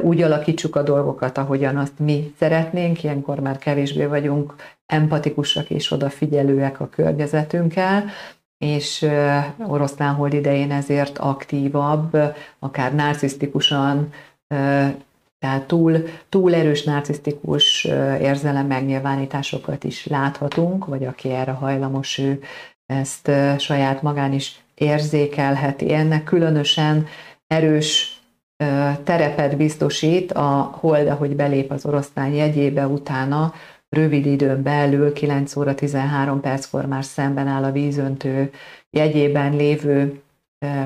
úgy 0.00 0.22
alakítsuk 0.22 0.76
a 0.76 0.82
dolgokat, 0.82 1.38
ahogyan 1.38 1.76
azt 1.76 1.98
mi 1.98 2.34
szeretnénk, 2.38 3.02
ilyenkor 3.04 3.40
már 3.40 3.58
kevésbé 3.58 4.04
vagyunk 4.04 4.54
empatikusak 4.86 5.70
és 5.70 5.90
odafigyelőek 5.90 6.80
a 6.80 6.88
környezetünkkel, 6.88 8.04
és 8.58 9.06
oroszlán 9.66 10.14
hold 10.14 10.32
idején 10.32 10.72
ezért 10.72 11.18
aktívabb, 11.18 12.16
akár 12.58 12.94
narcisztikusan 12.94 14.12
tehát 15.40 15.66
túl, 15.66 16.04
túl 16.28 16.54
erős 16.54 16.84
narcisztikus 16.84 17.84
érzelem 18.20 18.66
megnyilvánításokat 18.66 19.84
is 19.84 20.06
láthatunk, 20.06 20.86
vagy 20.86 21.04
aki 21.04 21.30
erre 21.30 21.50
hajlamos, 21.50 22.18
ő 22.18 22.42
ezt 22.86 23.30
saját 23.58 24.02
magán 24.02 24.32
is 24.32 24.60
érzékelheti. 24.74 25.92
Ennek 25.94 26.24
különösen 26.24 27.06
erős 27.46 28.20
terepet 29.04 29.56
biztosít 29.56 30.32
a 30.32 30.76
hold, 30.80 31.08
ahogy 31.08 31.36
belép 31.36 31.70
az 31.70 31.86
oroszlány 31.86 32.34
jegyébe, 32.34 32.86
utána 32.86 33.54
rövid 33.88 34.26
időn 34.26 34.62
belül, 34.62 35.12
9 35.12 35.56
óra 35.56 35.74
13 35.74 36.40
perckor 36.40 36.86
már 36.86 37.04
szemben 37.04 37.46
áll 37.46 37.64
a 37.64 37.72
vízöntő 37.72 38.50
jegyében 38.90 39.56
lévő 39.56 40.20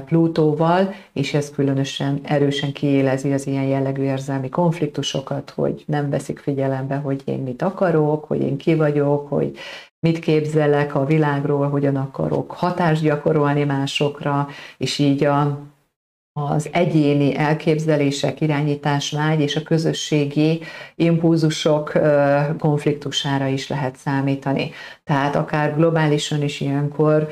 Plutóval, 0.04 0.94
és 1.12 1.34
ez 1.34 1.50
különösen 1.50 2.20
erősen 2.22 2.72
kiélezi 2.72 3.32
az 3.32 3.46
ilyen 3.46 3.64
jellegű 3.64 4.02
érzelmi 4.02 4.48
konfliktusokat, 4.48 5.50
hogy 5.50 5.84
nem 5.86 6.10
veszik 6.10 6.38
figyelembe, 6.38 6.96
hogy 6.96 7.22
én 7.24 7.38
mit 7.38 7.62
akarok, 7.62 8.24
hogy 8.24 8.40
én 8.40 8.56
ki 8.56 8.74
vagyok, 8.74 9.28
hogy 9.28 9.56
mit 10.00 10.18
képzelek 10.18 10.94
a 10.94 11.04
világról, 11.04 11.68
hogyan 11.68 11.96
akarok 11.96 12.50
hatást 12.50 13.02
gyakorolni 13.02 13.64
másokra, 13.64 14.48
és 14.76 14.98
így 14.98 15.24
a, 15.24 15.58
az 16.32 16.68
egyéni 16.72 17.36
elképzelések, 17.36 18.40
irányításvágy 18.40 19.40
és 19.40 19.56
a 19.56 19.62
közösségi 19.62 20.60
impulzusok 20.94 21.92
konfliktusára 22.58 23.46
is 23.46 23.68
lehet 23.68 23.96
számítani. 23.96 24.70
Tehát 25.04 25.36
akár 25.36 25.74
globálisan 25.76 26.42
is 26.42 26.60
ilyenkor 26.60 27.28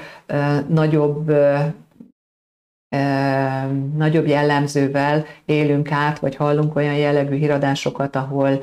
nagyobb 0.69 1.33
nagyobb 3.97 4.27
jellemzővel 4.27 5.25
élünk 5.45 5.91
át, 5.91 6.19
vagy 6.19 6.37
hallunk 6.37 6.77
olyan 6.77 6.95
jellegű 6.95 7.37
híradásokat, 7.37 8.17
ahol 8.17 8.61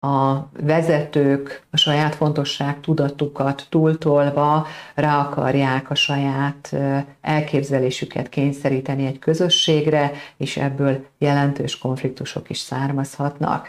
a 0.00 0.48
vezetők 0.60 1.66
a 1.70 1.76
saját 1.76 2.14
fontosság 2.14 2.80
tudatukat 2.80 3.66
túltolva 3.68 4.66
rá 4.94 5.18
akarják 5.18 5.90
a 5.90 5.94
saját 5.94 6.76
elképzelésüket 7.20 8.28
kényszeríteni 8.28 9.06
egy 9.06 9.18
közösségre, 9.18 10.12
és 10.36 10.56
ebből 10.56 11.06
jelentős 11.18 11.78
konfliktusok 11.78 12.50
is 12.50 12.58
származhatnak. 12.58 13.68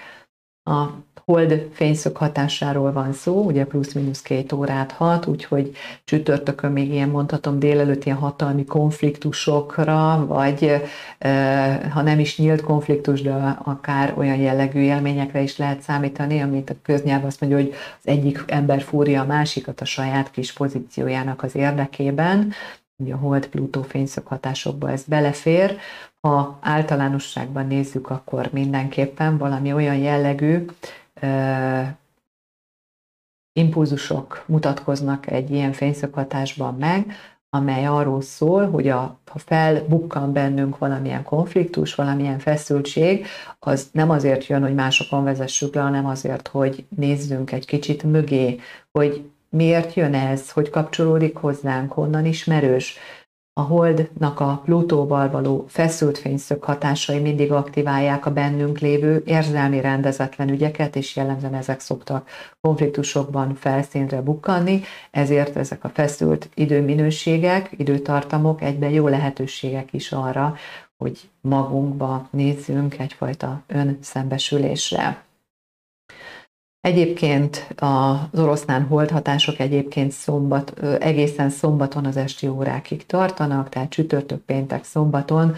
A 0.64 0.88
hold 1.26 1.70
fényszög 1.74 2.18
hatásáról 2.18 2.92
van 2.92 3.14
szó, 3.14 3.44
ugye 3.44 3.66
plusz-minusz 3.66 4.22
két 4.22 4.52
órát 4.52 4.92
hat, 4.92 5.26
úgyhogy 5.26 5.72
csütörtökön 6.04 6.72
még 6.72 6.92
ilyen 6.92 7.10
mondhatom 7.10 7.60
délelőtt 7.60 8.04
ilyen 8.04 8.18
hatalmi 8.18 8.66
konfliktusokra, 8.66 10.26
vagy 10.28 10.82
ha 11.90 12.02
nem 12.02 12.20
is 12.20 12.38
nyílt 12.38 12.62
konfliktus, 12.62 13.22
de 13.22 13.58
akár 13.64 14.14
olyan 14.18 14.38
jellegű 14.38 14.80
élményekre 14.80 15.42
is 15.42 15.58
lehet 15.58 15.82
számítani, 15.82 16.42
amit 16.42 16.70
a 16.70 16.76
köznyelv 16.82 17.26
azt 17.26 17.42
mondja, 17.42 17.60
hogy 17.60 17.74
az 17.74 18.08
egyik 18.08 18.44
ember 18.48 18.82
fúrja 18.82 19.22
a 19.22 19.26
másikat 19.26 19.82
a 19.82 19.86
saját 19.86 20.32
kis 20.32 20.54
pozíciójának 20.54 21.44
az 21.44 21.56
érdekében, 21.56 22.54
ugye 22.98 23.14
a 23.14 23.18
hold 23.18 23.48
Plutó 23.48 23.82
fényszög 23.82 24.26
hatásokba 24.26 24.92
ez 24.92 25.04
belefér, 25.04 25.78
ha 26.22 26.58
általánosságban 26.62 27.68
nézzük, 27.68 28.10
akkor 28.10 28.50
mindenképpen 28.52 29.38
valami 29.38 29.74
olyan 29.74 29.98
jellegű 29.98 30.66
impulzusok 33.54 34.44
mutatkoznak 34.48 35.32
egy 35.32 35.52
ilyen 35.52 35.74
fényszöghatásban 35.74 36.76
meg, 36.76 37.14
amely 37.50 37.86
arról 37.86 38.22
szól, 38.22 38.70
hogy 38.70 38.88
a, 38.88 39.20
ha 39.26 39.40
felbukkan 39.40 40.34
bennünk 40.34 40.78
valamilyen 40.78 41.24
konfliktus, 41.24 41.96
valamilyen 41.96 42.40
feszültség, 42.40 43.26
az 43.60 43.90
nem 43.92 44.10
azért 44.10 44.48
jön, 44.48 44.62
hogy 44.62 44.74
másokon 44.74 45.24
vezessük 45.24 45.76
le, 45.76 45.82
hanem 45.82 46.06
azért, 46.06 46.48
hogy 46.48 46.86
nézzünk 46.96 47.52
egy 47.52 47.66
kicsit 47.66 48.04
mögé, 48.04 48.60
hogy 48.92 49.30
miért 49.50 49.94
jön 49.94 50.14
ez, 50.14 50.52
hogy 50.52 50.70
kapcsolódik 50.70 51.36
hozzánk, 51.36 51.92
honnan 51.92 52.26
ismerős, 52.26 52.98
a 53.54 53.62
Holdnak 53.62 54.40
a 54.40 54.62
Plutóval 54.66 55.30
való 55.30 55.66
feszült 55.68 56.18
fényszög 56.18 56.64
hatásai 56.64 57.20
mindig 57.20 57.52
aktiválják 57.52 58.26
a 58.26 58.32
bennünk 58.32 58.80
lévő 58.80 59.24
érzelmi 59.26 59.82
rendezetlen 59.82 60.50
ügyeket, 60.50 60.96
és 60.96 61.16
jellemzően 61.16 61.54
ezek 61.54 61.80
szoktak 61.80 62.30
konfliktusokban 62.62 63.56
felszínre 63.56 64.22
bukkanni, 64.22 64.82
ezért 65.12 65.56
ezek 65.56 65.84
a 65.84 65.90
feszült 65.90 66.50
időminőségek, 66.54 67.72
időtartamok 67.78 68.62
egyben 68.62 68.90
jó 68.90 69.08
lehetőségek 69.08 69.94
is 69.94 70.12
arra, 70.12 70.56
hogy 70.98 71.30
magunkba 71.42 72.28
nézzünk 72.32 73.00
egyfajta 73.00 73.64
önszembesülésre. 73.68 75.24
Egyébként 76.82 77.74
az 77.76 78.40
oroszlán 78.40 78.84
holdhatások 78.84 79.60
egyébként 79.60 80.12
szombat, 80.12 80.80
egészen 81.00 81.50
szombaton 81.50 82.06
az 82.06 82.18
esti 82.18 82.48
órákig 82.48 83.06
tartanak, 83.06 83.70
tehát 83.70 83.90
csütörtök, 83.90 84.42
péntek, 84.42 84.84
szombaton 84.84 85.56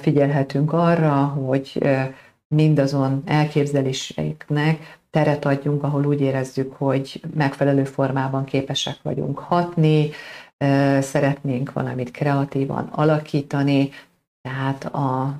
figyelhetünk 0.00 0.72
arra, 0.72 1.24
hogy 1.24 1.78
mindazon 2.48 3.22
elképzeléseknek 3.26 4.98
teret 5.10 5.44
adjunk, 5.44 5.82
ahol 5.82 6.06
úgy 6.06 6.20
érezzük, 6.20 6.72
hogy 6.72 7.20
megfelelő 7.34 7.84
formában 7.84 8.44
képesek 8.44 8.96
vagyunk 9.02 9.38
hatni, 9.38 10.10
szeretnénk 11.00 11.72
valamit 11.72 12.10
kreatívan 12.10 12.88
alakítani, 12.92 13.90
tehát 14.42 14.90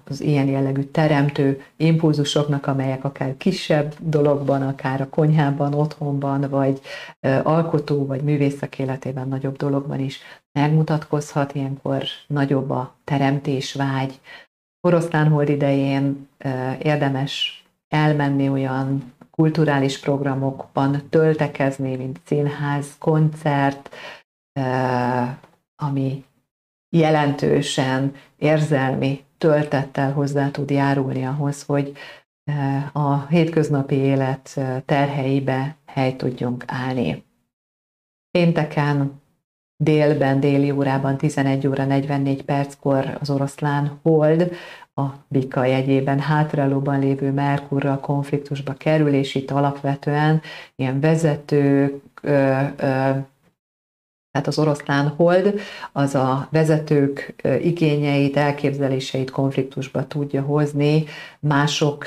az 0.05 0.21
ilyen 0.21 0.47
jellegű 0.47 0.83
teremtő 0.83 1.63
impulzusoknak, 1.77 2.67
amelyek 2.67 3.05
akár 3.05 3.37
kisebb 3.37 3.95
dologban, 4.01 4.63
akár 4.63 5.01
a 5.01 5.09
konyhában, 5.09 5.75
otthonban, 5.75 6.49
vagy 6.51 6.81
alkotó, 7.43 8.07
vagy 8.07 8.23
művészek 8.23 8.79
életében 8.79 9.29
nagyobb 9.29 9.57
dologban 9.57 9.99
is 10.01 10.21
megmutatkozhat, 10.53 11.55
ilyenkor 11.55 12.03
nagyobb 12.27 12.71
a 12.71 12.95
teremtés 13.05 13.75
vágy. 13.75 14.21
Oroszlán 14.81 15.29
hold 15.29 15.49
idején 15.49 16.29
érdemes 16.83 17.65
elmenni 17.89 18.49
olyan 18.49 19.13
kulturális 19.31 19.99
programokban 19.99 21.03
töltekezni, 21.11 21.97
mint 21.97 22.21
színház, 22.25 22.87
koncert, 22.99 23.95
ami 25.83 26.25
jelentősen 26.93 28.15
érzelmi 28.37 29.25
töltettel 29.39 30.13
hozzá 30.13 30.51
tud 30.51 30.71
járulni 30.71 31.25
ahhoz, 31.25 31.63
hogy 31.63 31.93
eh, 32.45 32.97
a 32.97 33.27
hétköznapi 33.29 33.95
élet 33.95 34.53
eh, 34.55 34.83
terheibe 34.85 35.77
hely 35.87 36.17
tudjunk 36.17 36.65
állni. 36.67 37.25
Pénteken 38.31 39.21
délben, 39.77 40.41
déli 40.41 40.71
órában 40.71 41.17
11 41.17 41.67
óra 41.67 41.85
44 41.85 42.45
perckor 42.45 43.17
az 43.21 43.31
oroszlán 43.31 43.99
hold 44.03 44.53
a 44.95 45.03
bika 45.29 45.65
jegyében 45.65 46.21
hátralóban 46.21 46.99
lévő 46.99 47.31
Merkurral 47.31 48.01
konfliktusba 48.01 48.73
kerül, 48.73 49.15
és 49.15 49.35
itt 49.35 49.51
alapvetően 49.51 50.41
ilyen 50.77 51.01
vezetők, 51.01 52.21
tehát 54.33 54.47
az 54.47 54.59
oroszlán 54.59 55.09
hold 55.09 55.61
az 55.93 56.15
a 56.15 56.49
vezetők 56.51 57.35
igényeit, 57.63 58.37
elképzeléseit 58.37 59.31
konfliktusba 59.31 60.07
tudja 60.07 60.43
hozni 60.43 61.05
mások 61.41 62.07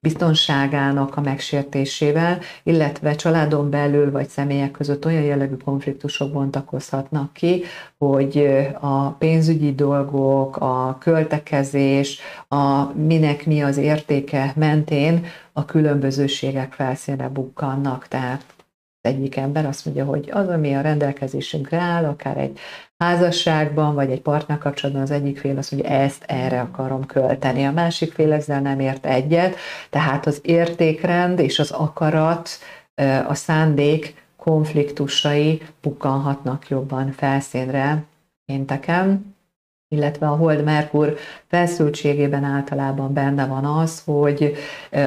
biztonságának 0.00 1.16
a 1.16 1.20
megsértésével, 1.20 2.38
illetve 2.62 3.14
családon 3.14 3.70
belül 3.70 4.10
vagy 4.10 4.28
személyek 4.28 4.70
között 4.70 5.04
olyan 5.06 5.22
jellegű 5.22 5.54
konfliktusok 5.64 6.32
bontakozhatnak 6.32 7.32
ki, 7.32 7.62
hogy 7.98 8.48
a 8.80 9.08
pénzügyi 9.08 9.74
dolgok, 9.74 10.56
a 10.56 10.96
költekezés, 11.00 12.18
a 12.48 12.84
minek 12.84 13.46
mi 13.46 13.62
az 13.62 13.76
értéke 13.76 14.52
mentén 14.56 15.26
a 15.52 15.64
különbözőségek 15.64 16.72
felszínre 16.72 17.28
bukkannak. 17.28 18.08
Tehát 18.08 18.55
egyik 19.06 19.36
ember 19.36 19.66
azt 19.66 19.84
mondja, 19.84 20.04
hogy 20.04 20.28
az, 20.32 20.48
ami 20.48 20.74
a 20.74 20.80
rendelkezésünkre 20.80 21.78
áll, 21.78 22.04
akár 22.04 22.36
egy 22.36 22.58
házasságban, 22.98 23.94
vagy 23.94 24.10
egy 24.10 24.20
partnerkapcsolatban 24.20 25.02
az 25.02 25.10
egyik 25.10 25.38
fél 25.38 25.58
azt 25.58 25.72
mondja, 25.72 25.90
ezt 25.90 26.24
erre 26.26 26.60
akarom 26.60 27.06
költeni. 27.06 27.64
A 27.64 27.72
másik 27.72 28.12
fél 28.12 28.32
ezzel 28.32 28.60
nem 28.60 28.80
ért 28.80 29.06
egyet, 29.06 29.56
tehát 29.90 30.26
az 30.26 30.40
értékrend 30.42 31.38
és 31.38 31.58
az 31.58 31.70
akarat, 31.70 32.48
a 33.26 33.34
szándék 33.34 34.24
konfliktusai 34.36 35.62
bukkanhatnak 35.82 36.68
jobban 36.68 37.12
felszínre 37.12 38.04
pénteken, 38.44 39.34
illetve 39.88 40.26
a 40.28 40.36
Hold 40.36 40.64
Merkur 40.64 41.16
felszültségében 41.46 42.44
általában 42.44 43.12
benne 43.12 43.46
van 43.46 43.64
az, 43.64 44.02
hogy 44.04 44.54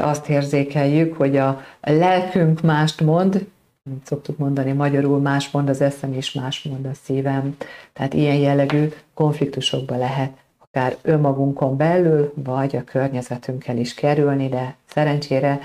azt 0.02 0.30
érzékeljük, 0.30 1.18
hogy 1.18 1.38
a 1.38 1.62
lelkünk 1.82 2.62
mást 2.62 3.02
mond, 3.02 3.48
mint 3.90 4.06
szoktuk 4.06 4.38
mondani, 4.38 4.72
magyarul 4.72 5.20
más 5.20 5.52
mond 5.52 5.70
az 5.70 5.82
eszem, 5.82 6.14
és 6.14 6.34
más 6.34 6.64
mond 6.64 6.86
a 6.86 6.94
szívem. 7.04 7.56
Tehát 7.94 8.14
ilyen 8.14 8.36
jellegű 8.36 8.88
konfliktusokba 9.14 9.98
lehet 9.98 10.38
akár 10.60 10.98
önmagunkon 11.02 11.78
belül, 11.78 12.34
vagy 12.36 12.76
a 12.76 12.84
környezetünkkel 12.84 13.78
is 13.78 13.94
kerülni, 13.94 14.50
de 14.50 14.76
szerencsére 14.86 15.60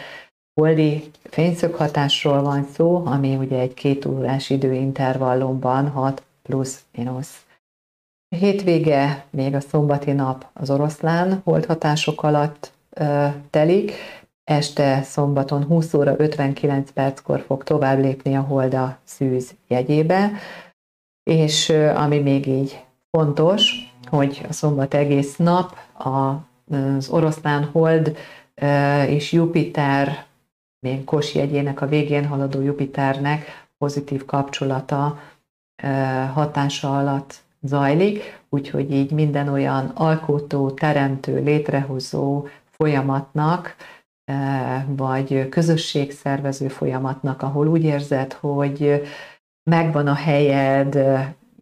holdi 0.60 1.10
fényszöghatásról 1.22 2.42
van 2.42 2.66
szó, 2.74 3.02
ami 3.06 3.36
ugye 3.36 3.58
egy 3.58 3.74
két 3.74 4.04
órás 4.04 4.50
időintervallumban 4.50 5.88
6 5.88 6.22
plusz 6.42 6.82
minusz. 6.96 7.42
A 8.28 8.36
hétvége, 8.36 9.24
még 9.30 9.54
a 9.54 9.60
szombati 9.60 10.12
nap 10.12 10.46
az 10.52 10.70
oroszlán 10.70 11.40
holdhatások 11.44 12.22
alatt 12.22 12.72
telik, 13.50 13.92
este 14.44 15.02
szombaton 15.02 15.64
20 15.64 15.94
óra 15.94 16.14
59 16.18 16.90
perckor 16.90 17.40
fog 17.40 17.64
tovább 17.64 17.98
lépni 17.98 18.36
a 18.36 18.40
Holda 18.40 18.98
szűz 19.04 19.54
jegyébe, 19.68 20.30
és 21.30 21.68
ami 21.94 22.18
még 22.18 22.46
így 22.46 22.84
fontos, 23.10 23.92
hogy 24.04 24.46
a 24.48 24.52
szombat 24.52 24.94
egész 24.94 25.36
nap 25.36 25.76
az 25.94 27.08
oroszlán 27.08 27.64
hold 27.64 28.16
és 29.06 29.32
Jupiter, 29.32 30.24
még 30.86 31.04
Kos 31.04 31.34
jegyének 31.34 31.80
a 31.80 31.86
végén 31.86 32.26
haladó 32.26 32.60
Jupiternek 32.60 33.66
pozitív 33.78 34.24
kapcsolata 34.24 35.18
hatása 36.32 36.98
alatt 36.98 37.42
zajlik, 37.62 38.40
úgyhogy 38.48 38.92
így 38.92 39.10
minden 39.10 39.48
olyan 39.48 39.86
alkotó, 39.86 40.70
teremtő, 40.70 41.42
létrehozó 41.42 42.46
folyamatnak 42.70 43.76
vagy 44.86 45.48
közösségszervező 45.48 46.68
folyamatnak, 46.68 47.42
ahol 47.42 47.66
úgy 47.66 47.84
érzed, 47.84 48.32
hogy 48.32 49.02
megvan 49.70 50.06
a 50.06 50.14
helyed, 50.14 50.98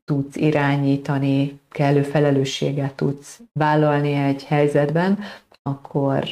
tudsz 0.04 0.36
irányítani, 0.36 1.60
kellő 1.70 2.02
felelősséget 2.02 2.94
tudsz 2.94 3.40
vállalni 3.52 4.12
egy 4.12 4.44
helyzetben, 4.44 5.18
akkor 5.62 6.24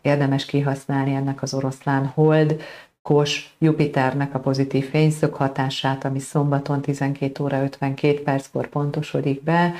érdemes 0.00 0.44
kihasználni 0.44 1.14
ennek 1.14 1.42
az 1.42 1.54
oroszlán 1.54 2.06
hold, 2.06 2.62
Kos 3.08 3.54
Jupiternek 3.58 4.34
a 4.34 4.38
pozitív 4.38 4.88
fényszög 4.88 5.34
hatását, 5.34 6.04
ami 6.04 6.18
szombaton 6.18 6.80
12 6.80 7.44
óra 7.44 7.62
52 7.62 8.22
perckor 8.22 8.66
pontosodik 8.66 9.42
be, 9.42 9.74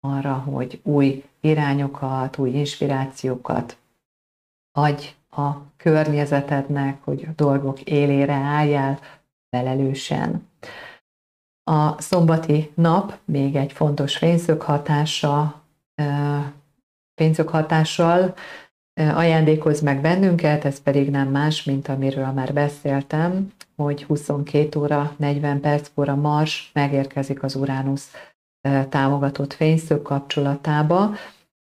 arra, 0.00 0.32
hogy 0.32 0.80
új 0.82 1.24
irányokat, 1.40 2.38
új 2.38 2.50
inspirációkat 2.50 3.76
adj 4.72 5.14
a 5.38 5.62
környezetednek, 5.76 7.04
hogy 7.04 7.26
a 7.28 7.32
dolgok 7.36 7.80
élére 7.80 8.34
álljál 8.34 8.98
felelősen. 9.50 10.48
A 11.70 12.00
szombati 12.00 12.70
nap 12.74 13.18
még 13.24 13.56
egy 13.56 13.72
fontos 13.72 14.16
fényszög 14.16 14.60
hatása, 14.62 15.62
fényszög 17.14 17.48
hatással 17.48 18.34
ajándékoz 19.00 19.80
meg 19.80 20.00
bennünket, 20.00 20.64
ez 20.64 20.82
pedig 20.82 21.10
nem 21.10 21.28
más, 21.28 21.64
mint 21.64 21.88
amiről 21.88 22.26
már 22.26 22.52
beszéltem, 22.52 23.52
hogy 23.76 24.04
22 24.04 24.80
óra 24.80 25.14
40 25.16 25.60
perckor 25.60 26.08
a 26.08 26.16
Mars 26.16 26.70
megérkezik 26.74 27.42
az 27.42 27.54
Uránusz 27.54 28.12
támogatott 28.88 29.52
fényszög 29.52 30.02
kapcsolatába, 30.02 31.14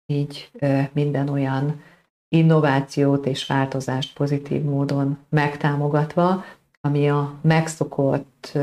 így 0.07 0.50
minden 0.92 1.28
olyan 1.28 1.83
innovációt 2.29 3.27
és 3.27 3.47
változást 3.47 4.14
pozitív 4.14 4.62
módon 4.62 5.19
megtámogatva, 5.29 6.45
ami 6.81 7.09
a 7.09 7.35
megszokott 7.41 8.59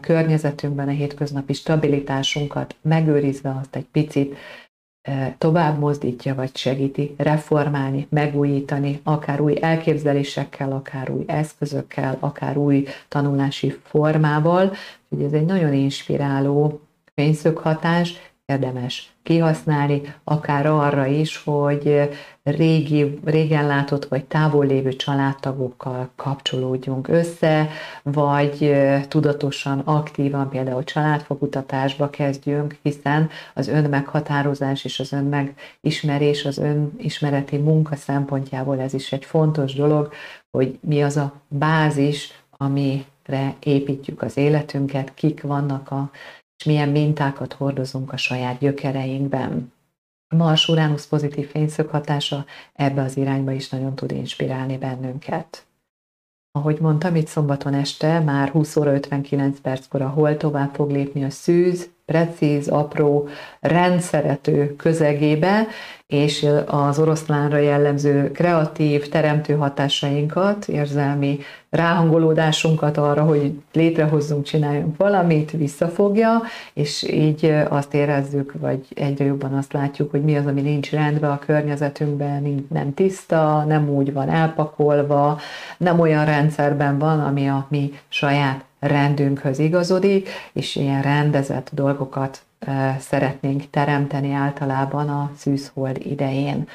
környezetünkben 0.00 0.88
a 0.88 0.90
hétköznapi 0.90 1.52
stabilitásunkat 1.52 2.76
megőrizve 2.82 3.56
azt 3.60 3.76
egy 3.76 3.86
picit 3.92 4.36
tovább 5.38 5.78
mozdítja, 5.78 6.34
vagy 6.34 6.56
segíti 6.56 7.14
reformálni, 7.16 8.06
megújítani, 8.10 9.00
akár 9.02 9.40
új 9.40 9.56
elképzelésekkel, 9.60 10.72
akár 10.72 11.10
új 11.10 11.24
eszközökkel, 11.26 12.16
akár 12.20 12.56
új 12.56 12.86
tanulási 13.08 13.70
formával. 13.82 14.72
Úgyhogy 15.08 15.26
ez 15.26 15.32
egy 15.32 15.46
nagyon 15.46 15.72
inspiráló 15.72 16.80
fényszöghatás, 17.14 18.29
érdemes 18.50 19.12
kihasználni, 19.22 20.14
akár 20.24 20.66
arra 20.66 21.06
is, 21.06 21.42
hogy 21.44 22.08
régi, 22.42 23.18
régen 23.24 23.66
látott 23.66 24.04
vagy 24.04 24.24
távol 24.24 24.66
lévő 24.66 24.92
családtagokkal 24.92 26.10
kapcsolódjunk 26.16 27.08
össze, 27.08 27.68
vagy 28.02 28.72
tudatosan, 29.08 29.78
aktívan 29.78 30.48
például 30.48 30.84
családfokutatásba 30.84 32.10
kezdjünk, 32.10 32.76
hiszen 32.82 33.30
az 33.54 33.68
önmeghatározás 33.68 34.84
és 34.84 35.00
az 35.00 35.12
önmegismerés, 35.12 36.44
az 36.44 36.58
önismereti 36.58 37.56
munka 37.56 37.96
szempontjából 37.96 38.80
ez 38.80 38.94
is 38.94 39.12
egy 39.12 39.24
fontos 39.24 39.74
dolog, 39.74 40.12
hogy 40.50 40.78
mi 40.80 41.02
az 41.02 41.16
a 41.16 41.32
bázis, 41.48 42.32
amire 42.56 43.54
építjük 43.62 44.22
az 44.22 44.36
életünket, 44.36 45.14
kik 45.14 45.42
vannak 45.42 45.90
a 45.90 46.10
és 46.60 46.66
milyen 46.66 46.88
mintákat 46.88 47.52
hordozunk 47.52 48.12
a 48.12 48.16
saját 48.16 48.58
gyökereinkben. 48.58 49.72
A 50.28 50.36
Mars-Uránusz 50.36 51.06
pozitív 51.06 51.48
fényszög 51.50 51.88
hatása 51.88 52.44
ebbe 52.72 53.02
az 53.02 53.16
irányba 53.16 53.52
is 53.52 53.68
nagyon 53.68 53.94
tud 53.94 54.10
inspirálni 54.10 54.78
bennünket. 54.78 55.66
Ahogy 56.52 56.80
mondtam, 56.80 57.14
itt 57.14 57.26
szombaton 57.26 57.74
este 57.74 58.20
már 58.20 58.48
20 58.48 58.76
óra 58.76 58.92
59 58.92 59.60
perckor 59.60 60.02
a 60.02 60.08
hol 60.08 60.36
tovább 60.36 60.74
fog 60.74 60.90
lépni 60.90 61.24
a 61.24 61.30
szűz, 61.30 61.90
precíz, 62.10 62.68
apró, 62.68 63.28
rendszerető 63.60 64.76
közegébe, 64.76 65.66
és 66.06 66.46
az 66.66 66.98
oroszlánra 66.98 67.56
jellemző 67.56 68.30
kreatív, 68.30 69.08
teremtő 69.08 69.54
hatásainkat, 69.54 70.68
érzelmi 70.68 71.38
ráhangolódásunkat 71.70 72.96
arra, 72.96 73.22
hogy 73.22 73.52
létrehozzunk, 73.72 74.44
csináljunk 74.44 74.96
valamit, 74.96 75.50
visszafogja, 75.50 76.42
és 76.72 77.02
így 77.10 77.54
azt 77.68 77.94
érezzük, 77.94 78.52
vagy 78.60 78.86
egyre 78.94 79.24
jobban 79.24 79.54
azt 79.54 79.72
látjuk, 79.72 80.10
hogy 80.10 80.22
mi 80.22 80.36
az, 80.36 80.46
ami 80.46 80.60
nincs 80.60 80.90
rendben 80.90 81.30
a 81.30 81.38
környezetünkben, 81.38 82.66
nem 82.70 82.94
tiszta, 82.94 83.64
nem 83.68 83.88
úgy 83.88 84.12
van 84.12 84.28
elpakolva, 84.28 85.38
nem 85.76 86.00
olyan 86.00 86.24
rendszerben 86.24 86.98
van, 86.98 87.20
ami 87.20 87.48
a 87.48 87.66
mi 87.68 87.92
saját 88.08 88.64
rendünkhöz 88.80 89.58
igazodik, 89.58 90.28
és 90.52 90.76
ilyen 90.76 91.02
rendezett 91.02 91.70
dolgokat 91.72 92.42
szeretnénk 92.98 93.70
teremteni 93.70 94.32
általában 94.32 95.08
a 95.08 95.30
szűzhold 95.36 96.06
idején. 96.06 96.68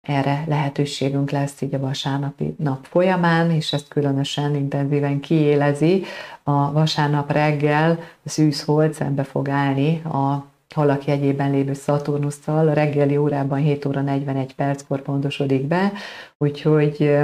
Erre 0.00 0.44
lehetőségünk 0.46 1.30
lesz 1.30 1.60
így 1.60 1.74
a 1.74 1.80
vasárnapi 1.80 2.54
nap 2.58 2.84
folyamán, 2.84 3.50
és 3.50 3.72
ezt 3.72 3.88
különösen 3.88 4.54
intenzíven 4.54 5.20
kiélezi. 5.20 6.04
A 6.42 6.72
vasárnap 6.72 7.32
reggel 7.32 7.98
a 8.24 8.28
szűzhold 8.28 8.94
szembe 8.94 9.22
fog 9.22 9.48
állni 9.48 10.02
a 10.02 10.44
halak 10.74 11.04
jegyében 11.04 11.50
lévő 11.50 11.72
Szaturnusszal, 11.72 12.68
a 12.68 12.72
reggeli 12.72 13.16
órában 13.16 13.58
7 13.58 13.84
óra 13.84 14.00
41 14.00 14.54
perckor 14.54 15.02
pontosodik 15.02 15.66
be, 15.66 15.92
úgyhogy 16.38 17.16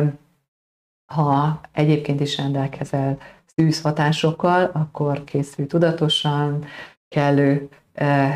ha 1.07 1.61
egyébként 1.73 2.21
is 2.21 2.37
rendelkezel 2.37 3.19
szűzhatásokkal, 3.61 4.71
akkor 4.73 5.25
készül 5.25 5.67
tudatosan, 5.67 6.65
kellő 7.09 7.69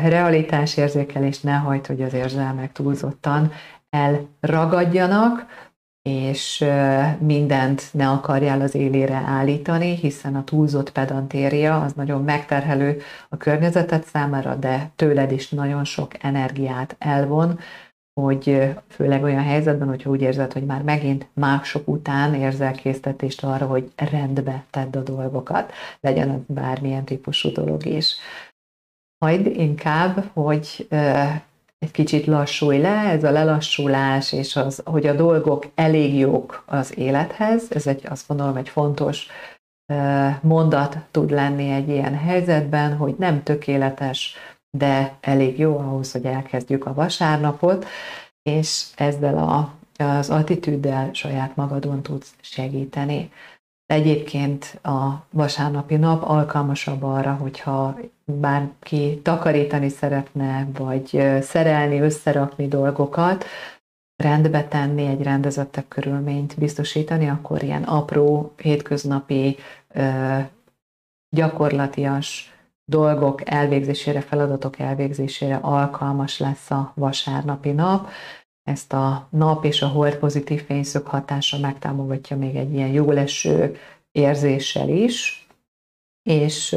realitásérzékelés, 0.03 1.39
ne 1.39 1.53
hagyd, 1.53 1.85
hogy 1.85 2.01
az 2.01 2.13
érzelmek 2.13 2.71
túlzottan 2.71 3.51
elragadjanak, 3.89 5.45
és 6.01 6.65
mindent 7.19 7.83
ne 7.91 8.09
akarjál 8.09 8.61
az 8.61 8.75
élére 8.75 9.23
állítani, 9.25 9.95
hiszen 9.95 10.35
a 10.35 10.43
túlzott 10.43 10.91
pedantéria 10.91 11.81
az 11.81 11.93
nagyon 11.93 12.23
megterhelő 12.23 13.01
a 13.29 13.37
környezetet 13.37 14.05
számára, 14.05 14.55
de 14.55 14.91
tőled 14.95 15.31
is 15.31 15.49
nagyon 15.49 15.83
sok 15.83 16.23
energiát 16.23 16.95
elvon, 16.99 17.59
hogy 18.21 18.73
főleg 18.87 19.23
olyan 19.23 19.43
helyzetben, 19.43 19.87
hogyha 19.87 20.09
úgy 20.09 20.21
érzed, 20.21 20.53
hogy 20.53 20.65
már 20.65 20.81
megint 20.81 21.27
mások 21.33 21.87
után 21.87 22.33
érzel 22.33 22.71
késztetést 22.71 23.43
arra, 23.43 23.65
hogy 23.65 23.91
rendbe 23.95 24.65
tedd 24.69 24.97
a 24.97 25.01
dolgokat, 25.01 25.71
legyen 25.99 26.29
az 26.29 26.39
bármilyen 26.47 27.03
típusú 27.03 27.51
dolog 27.51 27.85
is. 27.85 28.15
Majd 29.17 29.45
inkább, 29.45 30.29
hogy 30.33 30.87
egy 31.77 31.91
kicsit 31.91 32.25
lassulj 32.25 32.77
le, 32.77 32.97
ez 32.97 33.23
a 33.23 33.31
lelassulás, 33.31 34.33
és 34.33 34.55
az, 34.55 34.81
hogy 34.85 35.07
a 35.07 35.13
dolgok 35.13 35.65
elég 35.75 36.17
jók 36.17 36.63
az 36.65 36.97
élethez, 36.97 37.67
ez 37.69 37.87
egy, 37.87 38.05
azt 38.09 38.27
gondolom, 38.27 38.55
egy 38.55 38.69
fontos 38.69 39.27
mondat 40.41 40.97
tud 41.11 41.31
lenni 41.31 41.69
egy 41.69 41.89
ilyen 41.89 42.17
helyzetben, 42.17 42.95
hogy 42.97 43.15
nem 43.17 43.43
tökéletes, 43.43 44.35
de 44.77 45.17
elég 45.21 45.59
jó 45.59 45.77
ahhoz, 45.77 46.11
hogy 46.11 46.25
elkezdjük 46.25 46.85
a 46.85 46.93
vasárnapot, 46.93 47.85
és 48.43 48.85
ezzel 48.95 49.37
a, 49.37 49.73
az 50.03 50.29
attitűddel 50.29 51.13
saját 51.13 51.55
magadon 51.55 52.01
tudsz 52.01 52.33
segíteni. 52.41 53.31
Egyébként 53.85 54.79
a 54.83 55.25
vasárnapi 55.29 55.95
nap 55.95 56.23
alkalmasabb 56.23 57.03
arra, 57.03 57.33
hogyha 57.33 57.97
bárki 58.25 59.19
takarítani 59.23 59.89
szeretne, 59.89 60.67
vagy 60.77 61.23
szerelni, 61.41 61.99
összerakni 61.99 62.67
dolgokat, 62.67 63.45
rendbe 64.15 64.63
tenni, 64.63 65.05
egy 65.05 65.23
rendezettebb 65.23 65.85
körülményt 65.87 66.55
biztosítani, 66.57 67.29
akkor 67.29 67.63
ilyen 67.63 67.83
apró, 67.83 68.53
hétköznapi, 68.57 69.57
gyakorlatias 71.35 72.54
dolgok 72.85 73.49
elvégzésére, 73.49 74.21
feladatok 74.21 74.79
elvégzésére 74.79 75.55
alkalmas 75.55 76.39
lesz 76.39 76.71
a 76.71 76.91
vasárnapi 76.95 77.71
nap. 77.71 78.09
Ezt 78.63 78.93
a 78.93 79.27
nap 79.31 79.65
és 79.65 79.81
a 79.81 79.87
hold 79.87 80.15
pozitív 80.15 80.65
fényszög 80.65 81.05
hatása 81.05 81.59
megtámogatja 81.59 82.37
még 82.37 82.55
egy 82.55 82.73
ilyen 82.73 82.89
jóleső 82.89 83.75
érzéssel 84.11 84.89
is, 84.89 85.47
és 86.23 86.75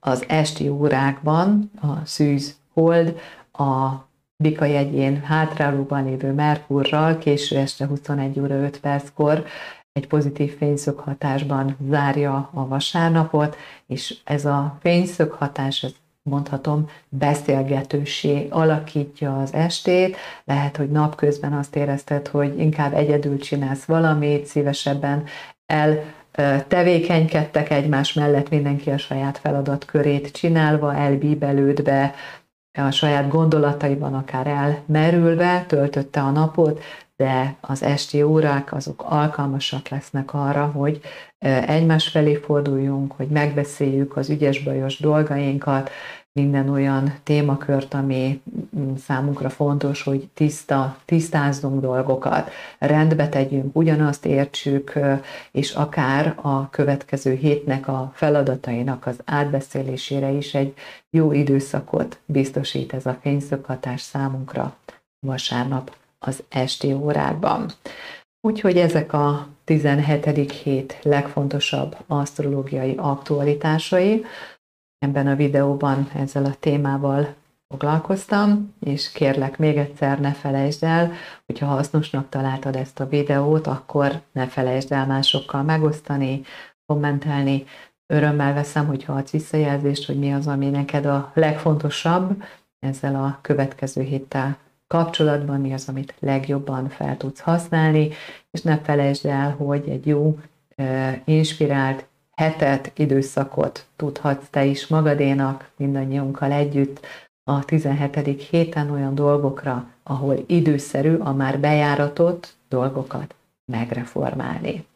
az 0.00 0.24
esti 0.28 0.68
órákban 0.68 1.70
a 1.80 2.04
szűz 2.04 2.56
hold 2.72 3.18
a 3.52 4.04
Bika 4.36 4.64
jegyén 4.64 5.22
hátrálóban 5.22 6.04
lévő 6.04 6.32
Merkurral 6.32 7.18
késő 7.18 7.56
este 7.56 7.86
21 7.86 8.40
óra 8.40 8.54
5 8.54 8.80
perckor 8.80 9.44
egy 9.96 10.06
pozitív 10.06 10.56
fényszög 10.56 10.98
hatásban 10.98 11.76
zárja 11.90 12.50
a 12.54 12.66
vasárnapot, 12.66 13.56
és 13.86 14.16
ez 14.24 14.44
a 14.44 14.76
fényszög 14.80 15.30
hatás, 15.30 15.82
ez 15.82 15.92
mondhatom, 16.22 16.88
beszélgetősé 17.08 18.46
alakítja 18.50 19.40
az 19.40 19.54
estét. 19.54 20.16
Lehet, 20.44 20.76
hogy 20.76 20.90
napközben 20.90 21.52
azt 21.52 21.76
érezted, 21.76 22.28
hogy 22.28 22.58
inkább 22.58 22.94
egyedül 22.94 23.38
csinálsz 23.38 23.84
valamit, 23.84 24.46
szívesebben 24.46 25.24
el 25.66 25.98
tevékenykedtek 26.68 27.70
egymás 27.70 28.12
mellett, 28.12 28.48
mindenki 28.48 28.90
a 28.90 28.98
saját 28.98 29.38
feladatkörét 29.38 30.32
csinálva, 30.32 30.94
elbíbelődve, 30.94 32.14
a 32.78 32.90
saját 32.90 33.28
gondolataiban 33.28 34.14
akár 34.14 34.46
elmerülve 34.46 35.64
töltötte 35.68 36.20
a 36.20 36.30
napot, 36.30 36.82
de 37.16 37.56
az 37.60 37.82
esti 37.82 38.22
órák 38.22 38.72
azok 38.72 39.04
alkalmasak 39.08 39.88
lesznek 39.88 40.34
arra, 40.34 40.66
hogy 40.66 41.00
egymás 41.66 42.08
felé 42.08 42.34
forduljunk, 42.34 43.12
hogy 43.12 43.28
megbeszéljük 43.28 44.16
az 44.16 44.30
ügyes-bajos 44.30 44.98
dolgainkat, 44.98 45.90
minden 46.36 46.68
olyan 46.68 47.14
témakört, 47.22 47.94
ami 47.94 48.42
számunkra 48.98 49.50
fontos, 49.50 50.02
hogy 50.02 50.28
tiszta, 50.34 50.96
tisztázzunk 51.04 51.80
dolgokat, 51.80 52.50
rendbe 52.78 53.28
tegyünk, 53.28 53.76
ugyanazt 53.76 54.26
értsük, 54.26 54.98
és 55.50 55.72
akár 55.72 56.38
a 56.40 56.70
következő 56.70 57.34
hétnek 57.34 57.88
a 57.88 58.10
feladatainak 58.14 59.06
az 59.06 59.18
átbeszélésére 59.24 60.30
is 60.30 60.54
egy 60.54 60.74
jó 61.10 61.32
időszakot 61.32 62.18
biztosít 62.24 62.92
ez 62.92 63.06
a 63.06 63.18
fényszöghatás 63.20 64.00
számunkra 64.00 64.76
vasárnap 65.26 65.96
az 66.18 66.42
esti 66.48 66.92
órákban. 66.92 67.70
Úgyhogy 68.40 68.76
ezek 68.76 69.12
a 69.12 69.48
17. 69.64 70.52
hét 70.52 70.98
legfontosabb 71.02 71.96
asztrológiai 72.06 72.94
aktualitásai. 72.96 74.24
Ebben 74.98 75.26
a 75.26 75.36
videóban 75.36 76.10
ezzel 76.14 76.44
a 76.44 76.54
témával 76.60 77.34
foglalkoztam, 77.68 78.74
és 78.80 79.12
kérlek 79.12 79.58
még 79.58 79.76
egyszer 79.76 80.20
ne 80.20 80.32
felejtsd 80.32 80.82
el, 80.82 81.12
hogyha 81.46 81.66
hasznosnak 81.66 82.28
találtad 82.28 82.76
ezt 82.76 83.00
a 83.00 83.08
videót, 83.08 83.66
akkor 83.66 84.20
ne 84.32 84.46
felejtsd 84.46 84.92
el 84.92 85.06
másokkal 85.06 85.62
megosztani, 85.62 86.42
kommentelni. 86.86 87.64
Örömmel 88.12 88.54
veszem, 88.54 88.86
hogyha 88.86 89.12
adsz 89.12 89.30
visszajelzést, 89.30 90.06
hogy 90.06 90.18
mi 90.18 90.32
az, 90.32 90.46
ami 90.46 90.68
neked 90.68 91.06
a 91.06 91.30
legfontosabb 91.34 92.42
ezzel 92.78 93.14
a 93.14 93.38
következő 93.40 94.02
héttel 94.02 94.56
kapcsolatban, 94.86 95.60
mi 95.60 95.72
az, 95.72 95.88
amit 95.88 96.14
legjobban 96.18 96.88
fel 96.88 97.16
tudsz 97.16 97.40
használni, 97.40 98.10
és 98.50 98.62
ne 98.62 98.78
felejtsd 98.78 99.26
el, 99.26 99.50
hogy 99.50 99.88
egy 99.88 100.06
jó, 100.06 100.38
inspirált 101.24 102.06
hetet, 102.32 102.92
időszakot 102.94 103.86
tudhatsz 103.96 104.48
te 104.50 104.64
is 104.64 104.86
magadénak, 104.86 105.70
mindannyiunkkal 105.76 106.52
együtt, 106.52 107.06
a 107.48 107.64
17. 107.64 108.42
héten 108.50 108.90
olyan 108.90 109.14
dolgokra, 109.14 109.88
ahol 110.02 110.44
időszerű 110.46 111.16
a 111.16 111.32
már 111.32 111.60
bejáratott 111.60 112.54
dolgokat 112.68 113.34
megreformálni. 113.72 114.86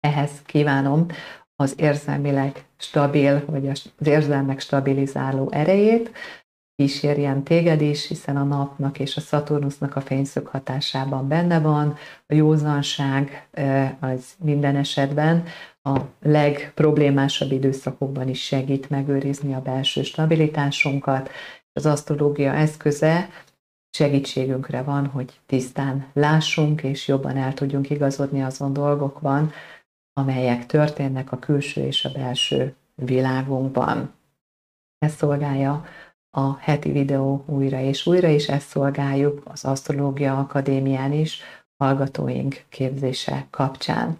Ehhez 0.00 0.30
kívánom 0.42 1.06
az 1.56 1.74
érzelmileg 1.76 2.64
stabil, 2.76 3.44
vagy 3.46 3.68
az 3.68 3.90
érzelmek 4.04 4.60
stabilizáló 4.60 5.50
erejét, 5.50 6.12
kísérjen 6.78 7.42
téged 7.42 7.80
is, 7.80 8.08
hiszen 8.08 8.36
a 8.36 8.42
napnak 8.42 8.98
és 8.98 9.16
a 9.16 9.20
Szaturnusznak 9.20 9.96
a 9.96 10.00
fényszög 10.00 10.46
hatásában 10.46 11.28
benne 11.28 11.60
van, 11.60 11.96
a 12.26 12.34
józanság 12.34 13.48
az 14.00 14.34
minden 14.38 14.76
esetben 14.76 15.44
a 15.82 16.00
legproblémásabb 16.22 17.52
időszakokban 17.52 18.28
is 18.28 18.42
segít 18.44 18.90
megőrizni 18.90 19.54
a 19.54 19.60
belső 19.60 20.02
stabilitásunkat. 20.02 21.30
Az 21.72 21.86
asztrológia 21.86 22.52
eszköze 22.52 23.28
segítségünkre 23.90 24.82
van, 24.82 25.06
hogy 25.06 25.40
tisztán 25.46 26.06
lássunk, 26.12 26.82
és 26.82 27.08
jobban 27.08 27.36
el 27.36 27.54
tudjunk 27.54 27.90
igazodni 27.90 28.42
azon 28.42 28.72
dolgokban, 28.72 29.52
amelyek 30.12 30.66
történnek 30.66 31.32
a 31.32 31.38
külső 31.38 31.86
és 31.86 32.04
a 32.04 32.10
belső 32.12 32.74
világunkban. 32.94 34.12
Ez 34.98 35.14
szolgálja 35.14 35.84
a 36.30 36.56
heti 36.58 36.92
videó 36.92 37.44
újra 37.46 37.80
és 37.80 38.06
újra, 38.06 38.28
és 38.28 38.48
ezt 38.48 38.68
szolgáljuk 38.68 39.42
az 39.44 39.64
Asztrológia 39.64 40.38
Akadémián 40.38 41.12
is, 41.12 41.40
hallgatóink 41.76 42.64
képzése 42.68 43.46
kapcsán. 43.50 44.18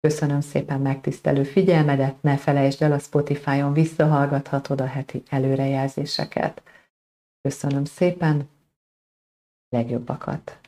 Köszönöm 0.00 0.40
szépen 0.40 0.80
megtisztelő 0.80 1.42
figyelmedet, 1.42 2.22
ne 2.22 2.36
felejtsd 2.36 2.82
el, 2.82 2.92
a 2.92 2.98
Spotify-on 2.98 3.72
visszahallgathatod 3.72 4.80
a 4.80 4.86
heti 4.86 5.22
előrejelzéseket. 5.28 6.62
Köszönöm 7.40 7.84
szépen, 7.84 8.48
legjobbakat! 9.68 10.67